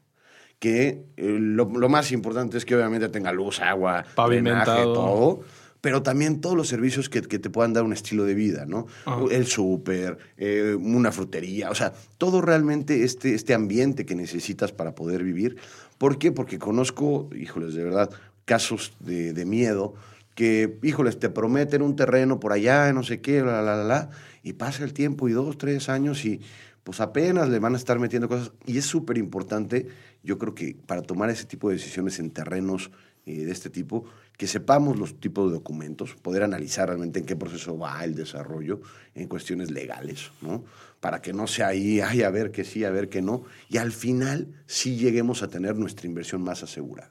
Que 0.59 1.05
eh, 1.17 1.37
lo, 1.39 1.67
lo 1.67 1.89
más 1.89 2.13
importante 2.13 2.57
es 2.57 2.65
que 2.65 2.75
obviamente 2.75 3.09
tenga 3.09 3.33
luz, 3.33 3.61
agua, 3.61 4.05
Pavimentado. 4.15 4.73
drenaje, 4.73 4.83
todo 4.85 5.41
pero 5.87 6.03
también 6.03 6.41
todos 6.41 6.57
los 6.57 6.67
servicios 6.67 7.09
que, 7.09 7.23
que 7.23 7.39
te 7.39 7.49
puedan 7.49 7.73
dar 7.73 7.85
un 7.85 7.93
estilo 7.93 8.25
de 8.25 8.35
vida, 8.35 8.67
¿no? 8.67 8.89
Ajá. 9.05 9.21
El 9.31 9.47
súper, 9.47 10.19
eh, 10.37 10.77
una 10.77 11.13
frutería, 11.13 11.71
o 11.71 11.77
sea, 11.77 11.93
todo 12.19 12.41
realmente 12.41 13.05
este, 13.05 13.35
este 13.35 13.55
ambiente 13.55 14.05
que 14.05 14.17
necesitas 14.17 14.73
para 14.73 14.97
poder 14.97 15.23
vivir. 15.23 15.59
¿Por 15.97 16.19
qué? 16.19 16.33
Porque 16.33 16.59
conozco, 16.59 17.31
híjoles, 17.37 17.75
de 17.75 17.85
verdad, 17.85 18.11
casos 18.45 18.95
de, 18.99 19.33
de 19.33 19.45
miedo 19.45 19.95
que, 20.35 20.77
híjoles, 20.83 21.21
te 21.21 21.31
prometen 21.31 21.83
un 21.83 21.95
terreno 21.95 22.41
por 22.41 22.53
allá, 22.53 22.93
no 22.93 23.05
sé 23.05 23.21
qué, 23.21 23.43
la, 23.43 23.63
la, 23.63 23.77
la, 23.77 23.85
la, 23.85 24.11
y 24.43 24.55
pasa 24.55 24.83
el 24.83 24.93
tiempo 24.93 25.29
y 25.29 25.33
dos, 25.33 25.57
tres 25.57 25.89
años 25.89 26.25
y 26.25 26.41
pues 26.83 27.01
apenas 27.01 27.49
le 27.49 27.59
van 27.59 27.75
a 27.75 27.77
estar 27.77 27.99
metiendo 27.99 28.29
cosas. 28.29 28.53
Y 28.65 28.79
es 28.79 28.87
súper 28.87 29.19
importante, 29.19 29.87
yo 30.27 30.39
creo 30.39 30.55
que 30.55 30.77
para 30.87 31.03
tomar 31.03 31.31
ese 31.31 31.45
tipo 31.45 31.69
de 31.71 31.77
decisiones 31.77 32.19
en 32.19 32.31
terrenos 32.31 32.91
eh, 33.25 33.45
de 33.45 33.53
este 33.53 33.71
tipo, 33.71 34.05
que 34.37 34.47
sepamos 34.47 34.99
los 34.99 35.19
tipos 35.19 35.49
de 35.49 35.55
documentos, 35.55 36.15
poder 36.15 36.43
analizar 36.43 36.89
realmente 36.89 37.21
en 37.21 37.27
qué 37.27 37.37
proceso 37.37 37.79
va 37.79 38.05
el 38.05 38.15
desarrollo 38.15 38.83
en 39.15 39.29
cuestiones 39.29 39.71
legales, 39.71 40.31
¿no? 40.43 40.65
Para 41.01 41.23
que 41.23 41.33
no 41.33 41.47
sea 41.47 41.69
ahí, 41.69 42.01
ay, 42.01 42.23
a 42.23 42.31
ver 42.31 42.51
que 42.51 42.65
sí, 42.65 42.85
a 42.85 42.91
ver 42.91 43.09
que 43.09 43.23
no, 43.23 43.45
y 43.71 43.79
al 43.79 43.93
final 43.93 44.49
sí 44.67 44.97
lleguemos 44.97 45.43
a 45.43 45.49
tener 45.49 45.77
nuestra 45.77 46.07
inversión 46.07 46.43
más 46.43 46.63
asegurada. 46.63 47.11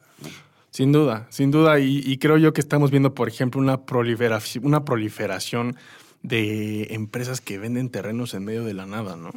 Sin 0.69 0.91
duda, 0.91 1.25
sin 1.29 1.51
duda. 1.51 1.79
Y, 1.79 2.17
creo 2.17 2.37
yo 2.37 2.51
que 2.51 2.59
estamos 2.59 2.91
viendo, 2.91 3.15
por 3.15 3.29
ejemplo, 3.29 3.61
una 3.61 3.85
proliferación, 3.85 4.65
una 4.65 4.83
proliferación 4.83 5.77
de 6.21 6.93
empresas 6.93 7.39
que 7.39 7.57
venden 7.57 7.89
terrenos 7.89 8.33
en 8.33 8.43
medio 8.43 8.65
de 8.65 8.73
la 8.73 8.85
nada, 8.85 9.15
¿no? 9.15 9.31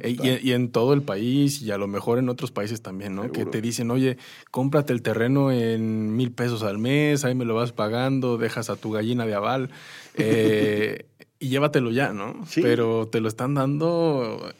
Eh, 0.00 0.16
y, 0.42 0.48
y, 0.48 0.52
en 0.52 0.70
todo 0.70 0.92
el 0.92 1.02
país 1.02 1.62
y 1.62 1.70
a 1.70 1.78
lo 1.78 1.86
mejor 1.86 2.18
en 2.18 2.28
otros 2.28 2.50
países 2.50 2.82
también, 2.82 3.14
¿no? 3.14 3.32
Que 3.32 3.46
te 3.46 3.60
dicen, 3.60 3.90
oye, 3.90 4.18
cómprate 4.50 4.92
el 4.92 5.02
terreno 5.02 5.50
en 5.50 6.14
mil 6.16 6.30
pesos 6.32 6.62
al 6.62 6.78
mes, 6.78 7.24
ahí 7.24 7.34
me 7.34 7.44
lo 7.44 7.54
vas 7.54 7.72
pagando, 7.72 8.36
dejas 8.38 8.70
a 8.70 8.76
tu 8.76 8.90
gallina 8.90 9.26
de 9.26 9.34
aval 9.34 9.70
eh, 10.14 11.06
y 11.38 11.48
llévatelo 11.48 11.90
ya, 11.90 12.12
¿no? 12.12 12.44
Pero 12.54 13.08
te 13.08 13.20
lo 13.20 13.28
están 13.28 13.54
dando 13.54 14.52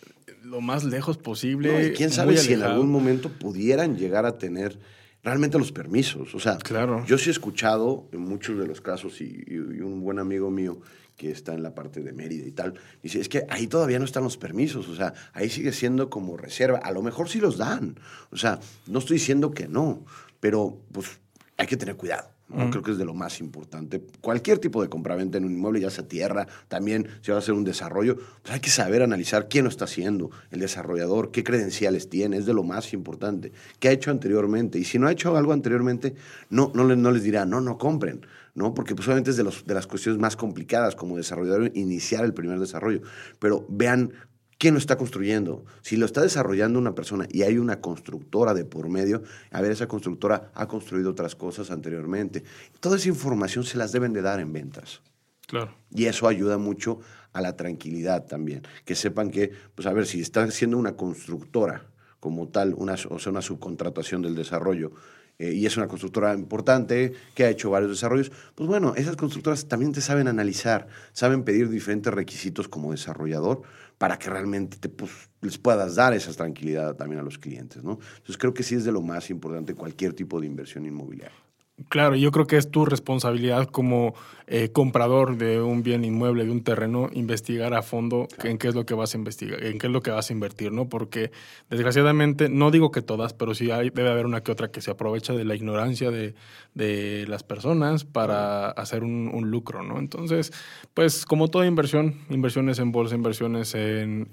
lo 0.42 0.60
más 0.60 0.84
lejos 0.84 1.18
posible. 1.18 1.92
quién 1.92 2.10
sabe 2.10 2.36
si 2.36 2.54
en 2.54 2.62
algún 2.62 2.90
momento 2.90 3.28
pudieran 3.28 3.96
llegar 3.96 4.24
a 4.24 4.38
tener 4.38 4.78
realmente 5.22 5.58
los 5.58 5.72
permisos. 5.72 6.34
O 6.34 6.40
sea, 6.40 6.56
claro. 6.58 7.04
yo 7.06 7.18
sí 7.18 7.28
he 7.28 7.32
escuchado 7.32 8.08
en 8.12 8.20
muchos 8.20 8.58
de 8.58 8.66
los 8.66 8.80
casos, 8.80 9.20
y, 9.20 9.58
un 9.58 10.00
buen 10.00 10.18
amigo 10.18 10.50
mío 10.50 10.80
que 11.18 11.32
está 11.32 11.52
en 11.52 11.62
la 11.62 11.74
parte 11.74 12.00
de 12.00 12.12
Mérida 12.12 12.46
y 12.46 12.52
tal, 12.52 12.74
dice, 13.02 13.20
es 13.20 13.28
que 13.28 13.44
ahí 13.50 13.66
todavía 13.66 13.98
no 13.98 14.06
están 14.06 14.22
los 14.22 14.38
permisos, 14.38 14.88
o 14.88 14.94
sea, 14.94 15.12
ahí 15.34 15.50
sigue 15.50 15.72
siendo 15.72 16.08
como 16.08 16.36
reserva. 16.38 16.78
A 16.78 16.92
lo 16.92 17.02
mejor 17.02 17.28
sí 17.28 17.40
los 17.40 17.58
dan. 17.58 17.96
O 18.30 18.36
sea, 18.36 18.60
no 18.86 19.00
estoy 19.00 19.16
diciendo 19.16 19.50
que 19.50 19.66
no, 19.68 20.04
pero 20.40 20.78
pues 20.92 21.18
hay 21.56 21.66
que 21.66 21.76
tener 21.76 21.96
cuidado. 21.96 22.30
Creo 22.70 22.82
que 22.82 22.92
es 22.92 22.98
de 22.98 23.04
lo 23.04 23.12
más 23.12 23.40
importante. 23.40 24.02
Cualquier 24.22 24.58
tipo 24.58 24.80
de 24.80 24.88
compraventa 24.88 25.36
en 25.36 25.44
un 25.44 25.52
inmueble, 25.52 25.80
ya 25.80 25.90
sea 25.90 26.08
tierra, 26.08 26.46
también 26.68 27.06
si 27.20 27.30
va 27.30 27.36
a 27.36 27.40
hacer 27.40 27.52
un 27.52 27.62
desarrollo, 27.62 28.16
pues 28.16 28.54
hay 28.54 28.60
que 28.60 28.70
saber 28.70 29.02
analizar 29.02 29.48
quién 29.48 29.64
lo 29.64 29.70
está 29.70 29.84
haciendo, 29.84 30.30
el 30.50 30.60
desarrollador, 30.60 31.30
qué 31.30 31.44
credenciales 31.44 32.08
tiene, 32.08 32.38
es 32.38 32.46
de 32.46 32.54
lo 32.54 32.62
más 32.62 32.94
importante. 32.94 33.52
¿Qué 33.80 33.88
ha 33.88 33.92
hecho 33.92 34.10
anteriormente? 34.10 34.78
Y 34.78 34.84
si 34.84 34.98
no 34.98 35.08
ha 35.08 35.12
hecho 35.12 35.36
algo 35.36 35.52
anteriormente, 35.52 36.14
no, 36.48 36.72
no, 36.74 36.84
no 36.84 37.10
les 37.10 37.22
dirá, 37.22 37.44
no, 37.44 37.60
no 37.60 37.76
compren, 37.76 38.22
¿no? 38.58 38.74
Porque 38.74 38.94
pues 38.94 39.08
obviamente 39.08 39.30
es 39.30 39.36
de, 39.36 39.44
los, 39.44 39.64
de 39.64 39.74
las 39.74 39.86
cuestiones 39.86 40.20
más 40.20 40.36
complicadas 40.36 40.94
como 40.94 41.16
desarrollador 41.16 41.70
iniciar 41.74 42.24
el 42.24 42.34
primer 42.34 42.58
desarrollo. 42.58 43.00
Pero 43.38 43.64
vean 43.68 44.12
¿Quién 44.58 44.74
lo 44.74 44.80
está 44.80 44.98
construyendo? 44.98 45.64
Si 45.82 45.96
lo 45.96 46.04
está 46.04 46.20
desarrollando 46.20 46.80
una 46.80 46.96
persona 46.96 47.28
y 47.30 47.42
hay 47.42 47.58
una 47.58 47.80
constructora 47.80 48.54
de 48.54 48.64
por 48.64 48.88
medio, 48.88 49.22
a 49.52 49.62
ver, 49.62 49.70
esa 49.70 49.86
constructora 49.86 50.50
ha 50.52 50.66
construido 50.66 51.10
otras 51.10 51.36
cosas 51.36 51.70
anteriormente. 51.70 52.42
Toda 52.80 52.96
esa 52.96 53.08
información 53.08 53.62
se 53.62 53.78
las 53.78 53.92
deben 53.92 54.12
de 54.12 54.20
dar 54.20 54.40
en 54.40 54.52
ventas. 54.52 55.00
Claro. 55.46 55.76
Y 55.92 56.06
eso 56.06 56.26
ayuda 56.26 56.58
mucho 56.58 56.98
a 57.32 57.40
la 57.40 57.54
tranquilidad 57.54 58.26
también. 58.26 58.62
Que 58.84 58.96
sepan 58.96 59.30
que, 59.30 59.52
pues 59.76 59.86
a 59.86 59.92
ver, 59.92 60.06
si 60.06 60.20
está 60.20 60.50
siendo 60.50 60.76
una 60.76 60.96
constructora 60.96 61.86
como 62.18 62.48
tal, 62.48 62.74
una, 62.74 62.94
o 62.94 63.18
sea, 63.20 63.30
una 63.30 63.42
subcontratación 63.42 64.22
del 64.22 64.34
desarrollo, 64.34 64.90
eh, 65.38 65.52
y 65.52 65.66
es 65.66 65.76
una 65.76 65.88
constructora 65.88 66.34
importante 66.34 67.12
que 67.34 67.44
ha 67.44 67.50
hecho 67.50 67.70
varios 67.70 67.90
desarrollos, 67.90 68.32
pues 68.54 68.68
bueno, 68.68 68.94
esas 68.96 69.16
constructoras 69.16 69.68
también 69.68 69.92
te 69.92 70.00
saben 70.00 70.28
analizar, 70.28 70.88
saben 71.12 71.44
pedir 71.44 71.68
diferentes 71.68 72.12
requisitos 72.12 72.68
como 72.68 72.90
desarrollador 72.90 73.62
para 73.98 74.18
que 74.18 74.30
realmente 74.30 74.78
te, 74.78 74.88
pues, 74.88 75.12
les 75.40 75.58
puedas 75.58 75.96
dar 75.96 76.12
esa 76.14 76.32
tranquilidad 76.32 76.96
también 76.96 77.20
a 77.20 77.24
los 77.24 77.38
clientes, 77.38 77.82
¿no? 77.82 77.98
Entonces 78.16 78.38
creo 78.38 78.54
que 78.54 78.62
sí 78.62 78.74
es 78.74 78.84
de 78.84 78.92
lo 78.92 79.02
más 79.02 79.30
importante 79.30 79.74
cualquier 79.74 80.12
tipo 80.12 80.40
de 80.40 80.46
inversión 80.46 80.86
inmobiliaria. 80.86 81.47
Claro, 81.88 82.16
yo 82.16 82.32
creo 82.32 82.46
que 82.48 82.56
es 82.56 82.72
tu 82.72 82.84
responsabilidad 82.84 83.66
como 83.66 84.14
eh, 84.48 84.70
comprador 84.72 85.36
de 85.36 85.62
un 85.62 85.84
bien 85.84 86.04
inmueble, 86.04 86.44
de 86.44 86.50
un 86.50 86.64
terreno, 86.64 87.08
investigar 87.12 87.72
a 87.72 87.82
fondo 87.82 88.26
en 88.42 88.58
qué 88.58 88.66
es 88.66 88.74
lo 88.74 88.84
que 88.84 88.94
vas 88.94 89.14
a 89.14 89.16
investigar, 89.16 89.62
en 89.62 89.78
qué 89.78 89.86
es 89.86 89.92
lo 89.92 90.02
que 90.02 90.10
vas 90.10 90.28
a 90.28 90.32
invertir, 90.32 90.72
¿no? 90.72 90.88
Porque 90.88 91.30
desgraciadamente, 91.70 92.48
no 92.48 92.72
digo 92.72 92.90
que 92.90 93.00
todas, 93.00 93.32
pero 93.32 93.54
sí 93.54 93.70
hay, 93.70 93.90
debe 93.90 94.10
haber 94.10 94.26
una 94.26 94.42
que 94.42 94.50
otra 94.50 94.72
que 94.72 94.80
se 94.80 94.90
aprovecha 94.90 95.34
de 95.34 95.44
la 95.44 95.54
ignorancia 95.54 96.10
de, 96.10 96.34
de 96.74 97.26
las 97.28 97.44
personas 97.44 98.04
para 98.04 98.70
hacer 98.70 99.04
un, 99.04 99.30
un, 99.32 99.48
lucro, 99.50 99.84
¿no? 99.84 100.00
Entonces, 100.00 100.52
pues 100.94 101.24
como 101.26 101.48
toda 101.48 101.64
inversión, 101.66 102.16
inversiones 102.28 102.80
en 102.80 102.90
bolsa, 102.90 103.14
inversiones 103.14 103.76
en 103.76 104.28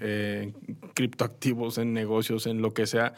criptoactivos, 0.96 1.76
en 1.76 1.92
negocios, 1.92 2.46
en 2.46 2.62
lo 2.62 2.72
que 2.72 2.86
sea, 2.86 3.12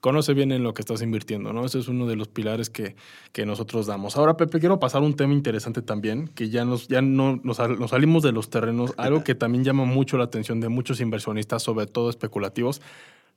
conoce 0.00 0.34
bien 0.34 0.50
en 0.50 0.64
lo 0.64 0.74
que 0.74 0.82
estás 0.82 1.00
invirtiendo, 1.00 1.52
¿no? 1.52 1.64
Ese 1.64 1.78
es 1.78 1.86
uno 1.86 2.06
de 2.06 2.16
los 2.16 2.26
pilares 2.26 2.70
que, 2.70 2.96
que 3.32 3.46
nosotros 3.46 3.86
damos. 3.86 4.16
Ahora, 4.16 4.36
Pepe, 4.36 4.58
quiero 4.58 4.80
pasar 4.80 5.02
un 5.02 5.14
tema 5.14 5.32
interesante 5.32 5.80
también, 5.80 6.26
que 6.28 6.50
ya 6.50 6.64
nos, 6.64 6.88
ya 6.88 7.00
no, 7.00 7.40
nos, 7.42 7.58
salimos 7.58 8.24
de 8.24 8.32
los 8.32 8.50
terrenos, 8.50 8.92
algo 8.96 9.22
que 9.22 9.36
también 9.36 9.62
llama 9.62 9.84
mucho 9.84 10.18
la 10.18 10.24
atención 10.24 10.60
de 10.60 10.68
muchos 10.68 11.00
inversionistas, 11.00 11.62
sobre 11.62 11.86
todo 11.86 12.10
especulativos, 12.10 12.82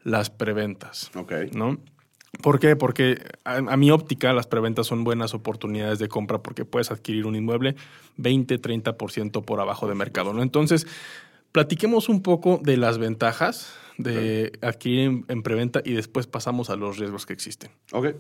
las 0.04 0.32
preventas. 0.32 1.12
Ok. 1.16 1.34
¿No? 1.54 1.78
¿Por 2.42 2.60
qué? 2.60 2.76
Porque 2.76 3.22
a, 3.46 3.58
a, 3.58 3.78
mi 3.78 3.92
óptica 3.92 4.34
las 4.34 4.48
preventas 4.48 4.88
son 4.88 5.04
buenas 5.04 5.36
oportunidades 5.36 6.00
de 6.00 6.08
compra 6.08 6.40
porque 6.40 6.66
puedes 6.66 6.90
adquirir 6.90 7.28
un 7.28 7.36
inmueble 7.36 7.76
20, 8.18 8.60
30% 8.60 9.46
por 9.46 9.62
abajo 9.62 9.88
de 9.88 9.94
mercado, 9.94 10.34
¿no? 10.34 10.42
Entonces, 10.42 10.88
platiquemos 11.52 12.10
un 12.10 12.24
poco 12.24 12.60
de 12.64 12.78
las 12.78 12.98
ventajas 12.98 13.78
de 13.98 14.52
adquirir 14.62 15.24
en, 15.28 15.44
preventa 15.44 15.82
y 15.84 15.94
después 15.94 16.28
pasamos 16.28 16.70
a 16.70 16.76
los 16.76 16.98
riesgos 16.98 17.26
que 17.26 17.34
existen. 17.34 17.72
Ok. 17.92 18.16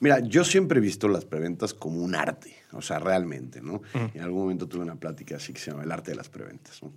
Mira, 0.00 0.20
yo 0.20 0.44
siempre 0.44 0.78
he 0.78 0.82
visto 0.82 1.08
las 1.08 1.24
preventas 1.24 1.74
como 1.74 2.02
un 2.02 2.14
arte, 2.14 2.54
o 2.72 2.82
sea, 2.82 2.98
realmente, 2.98 3.60
¿no? 3.60 3.82
En 3.94 4.20
algún 4.20 4.42
momento 4.42 4.68
tuve 4.68 4.82
una 4.82 4.96
plática 4.96 5.36
así 5.36 5.52
que 5.52 5.60
se 5.60 5.70
llama 5.70 5.84
El 5.84 5.92
arte 5.92 6.10
de 6.10 6.16
las 6.16 6.28
preventas, 6.28 6.82
¿no? 6.82 6.92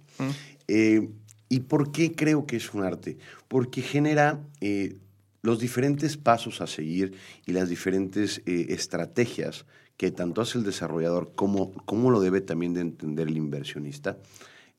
Eh, 0.68 1.10
¿Y 1.48 1.62
por 1.62 1.92
qué 1.92 2.12
creo 2.12 2.46
que 2.46 2.58
es 2.58 2.74
un 2.74 2.84
arte? 2.84 3.18
Porque 3.48 3.82
genera 3.82 4.40
eh, 4.62 4.98
los 5.42 5.60
diferentes 5.60 6.18
pasos 6.18 6.62
a 6.62 6.68
seguir 6.68 7.14
y 7.46 7.54
las 7.54 7.70
diferentes 7.70 8.42
eh, 8.46 8.68
estrategias 8.70 9.66
que 9.98 10.12
tanto 10.12 10.42
hace 10.42 10.58
el 10.58 10.64
desarrollador 10.64 11.34
como, 11.36 11.72
como 11.86 12.12
lo 12.12 12.22
debe 12.22 12.42
también 12.42 12.74
de 12.74 12.82
entender 12.82 13.28
el 13.28 13.38
inversionista 13.38 14.18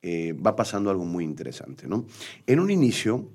eh, 0.02 0.33
va 0.35 0.57
pasando 0.57 0.90
algo 0.90 1.04
muy 1.04 1.25
interesante. 1.25 1.87
¿no? 1.87 2.07
En 2.47 2.61
un 2.61 2.71
inicio, 2.71 3.28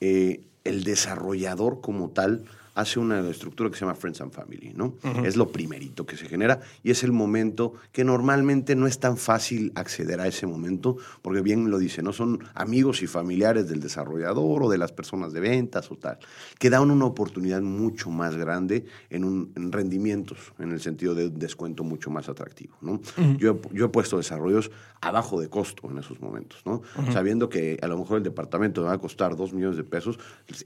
eh, 0.00 0.42
el 0.64 0.84
desarrollador 0.84 1.80
como 1.80 2.10
tal 2.10 2.44
hace 2.78 3.00
una 3.00 3.28
estructura 3.28 3.68
que 3.70 3.76
se 3.76 3.80
llama 3.80 3.96
Friends 3.96 4.20
and 4.20 4.30
Family, 4.30 4.72
¿no? 4.72 4.94
Es 5.24 5.36
lo 5.36 5.50
primerito 5.50 6.06
que 6.06 6.16
se 6.16 6.28
genera 6.28 6.60
y 6.84 6.92
es 6.92 7.02
el 7.02 7.10
momento 7.10 7.72
que 7.90 8.04
normalmente 8.04 8.76
no 8.76 8.86
es 8.86 9.00
tan 9.00 9.16
fácil 9.16 9.72
acceder 9.74 10.20
a 10.20 10.28
ese 10.28 10.46
momento, 10.46 10.96
porque 11.20 11.40
bien 11.40 11.72
lo 11.72 11.78
dice, 11.78 12.02
no 12.02 12.12
son 12.12 12.44
amigos 12.54 13.02
y 13.02 13.08
familiares 13.08 13.68
del 13.68 13.80
desarrollador 13.80 14.62
o 14.62 14.70
de 14.70 14.78
las 14.78 14.92
personas 14.92 15.32
de 15.32 15.40
ventas 15.40 15.90
o 15.90 15.96
tal, 15.96 16.18
que 16.60 16.70
dan 16.70 16.88
una 16.88 17.04
oportunidad 17.04 17.62
mucho 17.62 18.10
más 18.10 18.36
grande 18.36 18.84
en, 19.10 19.24
un, 19.24 19.52
rendimientos, 19.72 20.38
en 20.60 20.70
el 20.70 20.80
sentido 20.80 21.16
de 21.16 21.26
un 21.26 21.38
descuento 21.38 21.82
mucho 21.82 22.10
más 22.10 22.28
atractivo, 22.28 22.76
¿no? 22.80 23.00
yo, 23.38 23.60
yo 23.72 23.86
he 23.86 23.88
puesto 23.88 24.18
desarrollos 24.18 24.70
abajo 25.00 25.40
de 25.40 25.48
costo 25.48 25.90
en 25.90 25.98
esos 25.98 26.20
momentos, 26.20 26.62
¿no? 26.64 26.82
Sabiendo 27.12 27.48
que 27.48 27.78
a 27.82 27.86
lo 27.86 27.98
mejor 27.98 28.18
el 28.18 28.24
departamento 28.24 28.82
me 28.82 28.88
va 28.88 28.94
a 28.94 28.98
costar 28.98 29.36
dos 29.36 29.52
millones 29.52 29.76
de 29.76 29.84
pesos, 29.84 30.18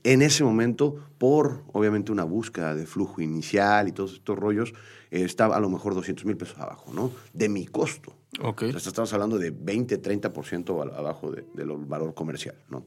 en 0.05 0.23
ese 0.23 0.43
momento, 0.43 0.97
por 1.19 1.63
obviamente 1.73 2.02
una 2.11 2.25
búsqueda 2.25 2.75
de 2.75 2.87
flujo 2.87 3.21
inicial 3.21 3.87
y 3.87 3.93
todos 3.93 4.15
estos 4.15 4.39
rollos, 4.39 4.73
eh, 5.11 5.23
estaba 5.23 5.57
a 5.57 5.61
lo 5.61 5.71
mejor 5.71 5.95
200 5.95 6.25
mil 6.25 6.37
pesos 6.37 6.59
abajo, 6.59 6.93
¿no? 6.93 7.13
De 7.33 7.49
mi 7.49 7.67
costo. 7.67 8.17
Ok. 8.41 8.63
estamos 8.63 9.13
hablando 9.13 9.39
de 9.39 9.51
20, 9.51 10.01
30% 10.01 10.97
abajo 10.97 11.31
del 11.31 11.45
de 11.55 11.65
valor 11.65 12.15
comercial, 12.15 12.57
¿no? 12.71 12.87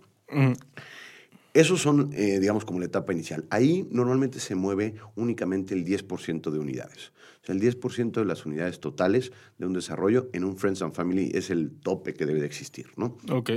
Esos 1.56 1.82
son, 1.82 2.10
eh, 2.14 2.40
digamos, 2.42 2.66
como 2.66 2.80
la 2.80 2.86
etapa 2.86 3.14
inicial. 3.14 3.46
Ahí 3.50 3.88
normalmente 3.90 4.42
se 4.42 4.56
mueve 4.56 4.96
únicamente 5.16 5.74
el 5.74 5.86
10% 5.86 6.52
de 6.52 6.60
unidades. 6.60 7.14
O 7.42 7.46
sea, 7.46 7.56
el 7.56 7.62
10% 7.62 8.12
de 8.12 8.26
las 8.26 8.46
unidades 8.46 8.82
totales 8.82 9.32
de 9.58 9.66
un 9.66 9.72
desarrollo 9.72 10.30
en 10.34 10.44
un 10.44 10.58
Friends 10.58 10.82
and 10.82 10.94
Family 10.94 11.32
es 11.34 11.50
el 11.52 11.72
tope 11.72 12.14
que 12.14 12.26
debe 12.26 12.42
de 12.42 12.46
existir, 12.46 12.88
¿no? 12.98 13.18
Ok. 13.32 13.52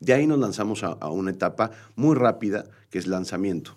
De 0.00 0.14
ahí 0.14 0.26
nos 0.26 0.40
lanzamos 0.40 0.82
a, 0.82 0.88
a 0.88 1.10
una 1.10 1.30
etapa 1.30 1.70
muy 1.94 2.16
rápida, 2.16 2.64
que 2.90 2.98
es 2.98 3.06
lanzamiento. 3.06 3.76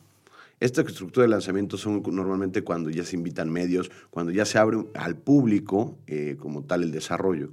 Esta 0.62 0.82
estructura 0.82 1.24
de 1.24 1.30
lanzamiento 1.30 1.76
son 1.76 2.04
normalmente 2.12 2.62
cuando 2.62 2.92
ya 2.92 3.04
se 3.04 3.16
invitan 3.16 3.50
medios, 3.50 3.90
cuando 4.12 4.32
ya 4.32 4.46
se 4.46 4.60
abre 4.60 4.78
al 4.94 5.18
público 5.18 5.98
eh, 6.06 6.38
como 6.40 6.64
tal 6.64 6.84
el 6.84 6.92
desarrollo, 6.92 7.50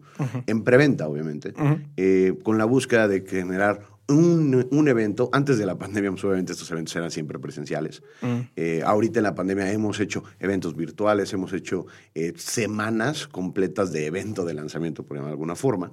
en 0.47 0.63
preventa 0.63 1.09
obviamente, 1.09 1.55
eh, 1.97 2.35
con 2.43 2.59
la 2.59 2.67
búsqueda 2.67 3.09
de 3.09 3.23
generar 3.23 3.81
un, 4.09 4.89
evento. 4.89 5.31
Antes 5.33 5.57
de 5.57 5.65
la 5.65 5.79
pandemia, 5.79 6.11
pues, 6.11 6.23
obviamente 6.25 6.53
estos 6.53 6.71
eventos 6.71 6.95
eran 6.97 7.11
siempre 7.11 7.39
presenciales. 7.39 8.03
Eh, 8.57 8.83
ahorita 8.85 9.21
en 9.21 9.25
la 9.25 9.35
pandemia 9.35 9.73
hemos 9.73 10.01
hecho 10.01 10.25
eventos 10.39 10.77
virtuales, 10.77 11.33
hemos 11.33 11.55
hecho 11.55 11.87
semanas 12.37 13.27
completas 13.27 13.91
de 13.91 14.05
evento 14.05 14.45
de 14.45 14.53
lanzamiento, 14.53 15.03
por 15.03 15.17
llamarlo 15.17 15.31
de 15.31 15.35
alguna 15.35 15.57
forma, 15.57 15.93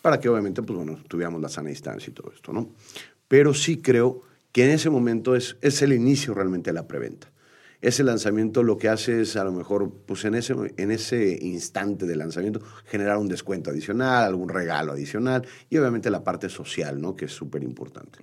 para 0.00 0.18
que 0.18 0.30
obviamente 0.30 0.62
pues, 0.62 0.78
bueno, 0.78 0.98
tuviéramos 1.08 1.42
la 1.42 1.50
sana 1.50 1.68
distancia 1.68 2.10
y 2.10 2.14
todo 2.14 2.32
esto. 2.34 2.54
¿no? 2.54 2.70
Pero 3.28 3.52
sí 3.52 3.82
creo 3.82 4.22
que 4.54 4.64
en 4.64 4.70
ese 4.70 4.88
momento 4.88 5.34
es, 5.34 5.56
es 5.62 5.82
el 5.82 5.92
inicio 5.92 6.32
realmente 6.32 6.70
de 6.70 6.74
la 6.74 6.86
preventa. 6.86 7.32
Ese 7.80 8.04
lanzamiento 8.04 8.62
lo 8.62 8.78
que 8.78 8.88
hace 8.88 9.22
es 9.22 9.34
a 9.34 9.42
lo 9.42 9.50
mejor, 9.50 9.92
pues 10.06 10.24
en 10.24 10.36
ese, 10.36 10.54
en 10.76 10.92
ese 10.92 11.36
instante 11.42 12.06
de 12.06 12.14
lanzamiento, 12.14 12.60
generar 12.86 13.18
un 13.18 13.26
descuento 13.26 13.70
adicional, 13.70 14.22
algún 14.24 14.48
regalo 14.48 14.92
adicional 14.92 15.44
y 15.68 15.76
obviamente 15.76 16.08
la 16.08 16.22
parte 16.22 16.48
social, 16.48 17.00
¿no? 17.00 17.16
Que 17.16 17.24
es 17.24 17.32
súper 17.32 17.64
importante. 17.64 18.20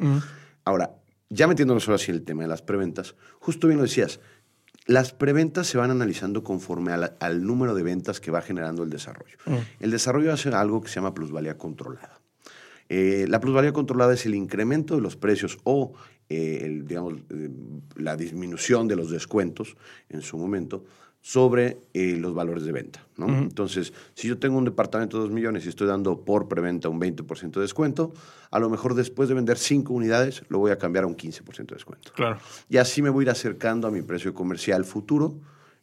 Ahora, 0.63 0.95
ya 1.29 1.47
metiéndonos 1.47 1.85
ahora 1.89 1.97
sí 1.97 2.11
en 2.11 2.17
el 2.17 2.23
tema 2.23 2.43
de 2.43 2.47
las 2.47 2.61
preventas, 2.61 3.15
justo 3.39 3.67
bien 3.67 3.77
lo 3.77 3.83
decías, 3.83 4.21
las 4.85 5.11
preventas 5.11 5.67
se 5.67 5.77
van 5.77 5.91
analizando 5.91 6.45
conforme 6.45 6.93
al 6.93 7.43
número 7.43 7.75
de 7.75 7.83
ventas 7.83 8.21
que 8.21 8.31
va 8.31 8.41
generando 8.41 8.83
el 8.83 8.89
desarrollo. 8.89 9.35
El 9.81 9.91
desarrollo 9.91 10.31
hace 10.31 10.47
algo 10.47 10.81
que 10.81 10.88
se 10.88 10.95
llama 10.95 11.13
plusvalía 11.13 11.57
controlada. 11.57 12.21
Eh, 12.93 13.25
la 13.29 13.39
plusvalía 13.39 13.71
controlada 13.71 14.13
es 14.13 14.25
el 14.25 14.35
incremento 14.35 14.95
de 14.95 15.01
los 15.01 15.15
precios 15.15 15.59
o 15.63 15.93
eh, 16.31 16.65
el, 16.65 16.88
digamos, 16.88 17.15
eh, 17.29 17.50
la 17.97 18.15
disminución 18.15 18.88
de 18.88 18.95
los 18.95 19.11
descuentos 19.11 19.75
en 20.07 20.21
su 20.21 20.38
momento 20.38 20.85
sobre 21.19 21.77
eh, 21.93 22.15
los 22.17 22.33
valores 22.33 22.63
de 22.63 22.71
venta. 22.71 23.05
¿no? 23.17 23.27
Entonces, 23.27 23.91
si 24.13 24.29
yo 24.29 24.39
tengo 24.39 24.57
un 24.57 24.63
departamento 24.63 25.17
de 25.17 25.23
2 25.23 25.31
millones 25.31 25.65
y 25.65 25.69
estoy 25.69 25.88
dando 25.88 26.23
por 26.23 26.47
preventa 26.47 26.88
un 26.88 27.01
20% 27.01 27.51
de 27.51 27.61
descuento, 27.61 28.13
a 28.50 28.59
lo 28.59 28.69
mejor 28.69 28.95
después 28.95 29.27
de 29.27 29.35
vender 29.35 29.57
5 29.57 29.93
unidades 29.93 30.43
lo 30.47 30.59
voy 30.59 30.71
a 30.71 30.77
cambiar 30.77 31.03
a 31.03 31.07
un 31.07 31.17
15% 31.17 31.67
de 31.67 31.75
descuento. 31.75 32.13
Claro. 32.13 32.39
Y 32.69 32.77
así 32.77 33.01
me 33.01 33.09
voy 33.09 33.23
a 33.23 33.25
ir 33.25 33.29
acercando 33.29 33.89
a 33.89 33.91
mi 33.91 34.01
precio 34.01 34.33
comercial 34.33 34.85
futuro 34.85 35.35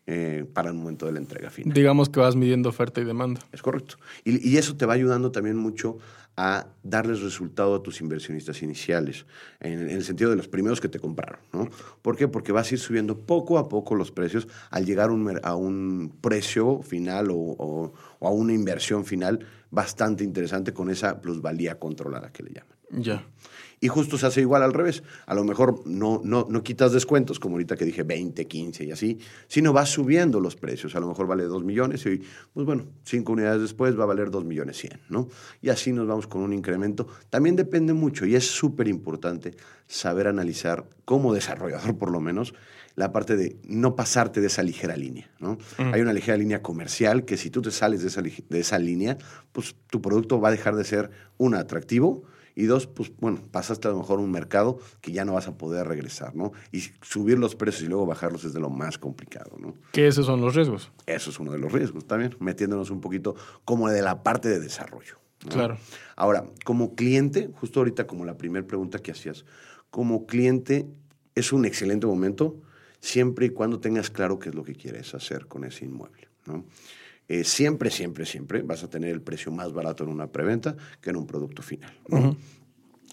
eh, 0.06 0.46
para 0.54 0.70
el 0.70 0.74
momento 0.74 1.04
de 1.04 1.12
la 1.12 1.18
entrega 1.18 1.50
final. 1.50 1.74
Digamos 1.74 2.08
que 2.08 2.20
vas 2.20 2.34
midiendo 2.34 2.70
oferta 2.70 3.02
y 3.02 3.04
demanda. 3.04 3.42
Es 3.52 3.60
correcto. 3.60 3.96
Y, 4.24 4.48
y 4.48 4.56
eso 4.56 4.76
te 4.76 4.86
va 4.86 4.94
ayudando 4.94 5.30
también 5.30 5.58
mucho 5.58 5.98
a 6.40 6.68
darles 6.84 7.20
resultado 7.20 7.74
a 7.74 7.82
tus 7.82 8.00
inversionistas 8.00 8.62
iniciales, 8.62 9.26
en, 9.58 9.72
en, 9.72 9.90
el 9.90 10.04
sentido 10.04 10.30
de 10.30 10.36
los 10.36 10.46
primeros 10.46 10.80
que 10.80 10.88
te 10.88 11.00
compraron. 11.00 11.40
¿no? 11.52 11.68
¿Por 12.00 12.16
qué? 12.16 12.28
Porque 12.28 12.52
vas 12.52 12.70
a 12.70 12.74
ir 12.74 12.78
subiendo 12.78 13.18
poco 13.18 13.58
a 13.58 13.68
poco 13.68 13.96
los 13.96 14.12
precios 14.12 14.46
al 14.70 14.86
llegar 14.86 15.10
un, 15.10 15.40
a 15.42 15.56
un 15.56 16.16
precio 16.20 16.80
final 16.80 17.32
o, 17.32 17.34
o, 17.36 17.92
o, 18.20 18.28
a 18.28 18.30
una 18.30 18.52
inversión 18.52 19.04
final 19.04 19.44
bastante 19.72 20.22
interesante 20.22 20.72
con 20.72 20.90
esa 20.90 21.20
plusvalía 21.20 21.80
controlada 21.80 22.30
que 22.30 22.44
le 22.44 22.52
llaman. 22.52 22.78
Ya. 22.90 23.26
Y 23.80 23.88
justo 23.88 24.18
se 24.18 24.26
hace 24.26 24.40
igual 24.40 24.62
al 24.62 24.72
revés. 24.72 25.02
A 25.26 25.34
lo 25.34 25.44
mejor 25.44 25.86
no, 25.86 26.20
no, 26.24 26.46
no 26.48 26.62
quitas 26.62 26.92
descuentos, 26.92 27.38
como 27.38 27.54
ahorita 27.54 27.76
que 27.76 27.84
dije 27.84 28.02
20, 28.02 28.46
15 28.46 28.84
y 28.84 28.90
así, 28.90 29.18
sino 29.46 29.72
vas 29.72 29.90
subiendo 29.90 30.40
los 30.40 30.56
precios. 30.56 30.96
A 30.96 31.00
lo 31.00 31.06
mejor 31.06 31.26
vale 31.26 31.44
2 31.44 31.64
millones 31.64 32.04
y, 32.06 32.22
pues 32.52 32.66
bueno, 32.66 32.86
5 33.04 33.32
unidades 33.32 33.62
después 33.62 33.98
va 33.98 34.04
a 34.04 34.06
valer 34.06 34.30
2 34.30 34.44
millones 34.44 34.78
100, 34.78 35.00
¿no? 35.10 35.28
Y 35.62 35.68
así 35.68 35.92
nos 35.92 36.06
vamos 36.06 36.26
con 36.28 36.42
un 36.42 36.52
incremento. 36.52 37.06
También 37.30 37.56
depende 37.56 37.92
mucho 37.92 38.26
y 38.26 38.34
es 38.34 38.46
súper 38.46 38.88
importante 38.88 39.56
saber 39.86 40.26
analizar, 40.26 40.88
como 41.04 41.34
desarrollador 41.34 41.96
por 41.98 42.10
lo 42.10 42.20
menos, 42.20 42.54
la 42.94 43.12
parte 43.12 43.36
de 43.36 43.56
no 43.64 43.94
pasarte 43.94 44.40
de 44.40 44.48
esa 44.48 44.62
ligera 44.62 44.96
línea, 44.96 45.30
¿no? 45.38 45.58
Mm. 45.78 45.94
Hay 45.94 46.00
una 46.00 46.12
ligera 46.12 46.36
línea 46.36 46.62
comercial 46.62 47.24
que 47.24 47.36
si 47.36 47.48
tú 47.48 47.62
te 47.62 47.70
sales 47.70 48.02
de 48.02 48.08
esa, 48.08 48.22
de 48.22 48.60
esa 48.60 48.78
línea, 48.78 49.16
pues 49.52 49.76
tu 49.88 50.02
producto 50.02 50.40
va 50.40 50.48
a 50.48 50.52
dejar 50.52 50.74
de 50.74 50.84
ser, 50.84 51.10
un 51.36 51.54
atractivo, 51.54 52.24
y 52.58 52.66
dos, 52.66 52.88
pues 52.88 53.12
bueno, 53.20 53.40
pasaste 53.52 53.86
a 53.86 53.92
lo 53.92 53.98
mejor 53.98 54.18
un 54.18 54.32
mercado 54.32 54.80
que 55.00 55.12
ya 55.12 55.24
no 55.24 55.34
vas 55.34 55.46
a 55.46 55.56
poder 55.56 55.86
regresar, 55.86 56.34
¿no? 56.34 56.50
Y 56.72 56.80
subir 57.02 57.38
los 57.38 57.54
precios 57.54 57.84
y 57.84 57.86
luego 57.86 58.04
bajarlos 58.04 58.42
es 58.42 58.52
de 58.52 58.58
lo 58.58 58.68
más 58.68 58.98
complicado, 58.98 59.56
¿no? 59.60 59.74
Que 59.92 60.08
esos 60.08 60.26
son 60.26 60.40
los 60.40 60.56
riesgos. 60.56 60.90
Eso 61.06 61.30
es 61.30 61.38
uno 61.38 61.52
de 61.52 61.58
los 61.60 61.70
riesgos 61.70 62.04
también, 62.04 62.34
metiéndonos 62.40 62.90
un 62.90 63.00
poquito 63.00 63.36
como 63.64 63.88
de 63.88 64.02
la 64.02 64.24
parte 64.24 64.48
de 64.48 64.58
desarrollo. 64.58 65.20
¿No? 65.44 65.50
Claro. 65.50 65.78
Ahora, 66.16 66.44
como 66.64 66.94
cliente, 66.94 67.50
justo 67.54 67.80
ahorita 67.80 68.06
como 68.06 68.24
la 68.24 68.36
primera 68.36 68.66
pregunta 68.66 68.98
que 68.98 69.12
hacías, 69.12 69.44
como 69.90 70.26
cliente 70.26 70.86
es 71.34 71.52
un 71.52 71.64
excelente 71.64 72.06
momento 72.06 72.60
siempre 73.00 73.46
y 73.46 73.50
cuando 73.50 73.80
tengas 73.80 74.10
claro 74.10 74.38
qué 74.38 74.48
es 74.48 74.54
lo 74.54 74.64
que 74.64 74.74
quieres 74.74 75.14
hacer 75.14 75.46
con 75.46 75.64
ese 75.64 75.84
inmueble, 75.84 76.28
¿no? 76.46 76.64
Eh, 77.28 77.44
siempre, 77.44 77.90
siempre, 77.90 78.24
siempre 78.24 78.62
vas 78.62 78.82
a 78.82 78.88
tener 78.88 79.10
el 79.10 79.20
precio 79.20 79.52
más 79.52 79.72
barato 79.74 80.02
en 80.02 80.10
una 80.10 80.28
preventa 80.28 80.76
que 81.02 81.10
en 81.10 81.16
un 81.16 81.26
producto 81.26 81.62
final. 81.62 81.92
¿no? 82.08 82.18
Uh 82.18 82.22
-huh. 82.22 82.36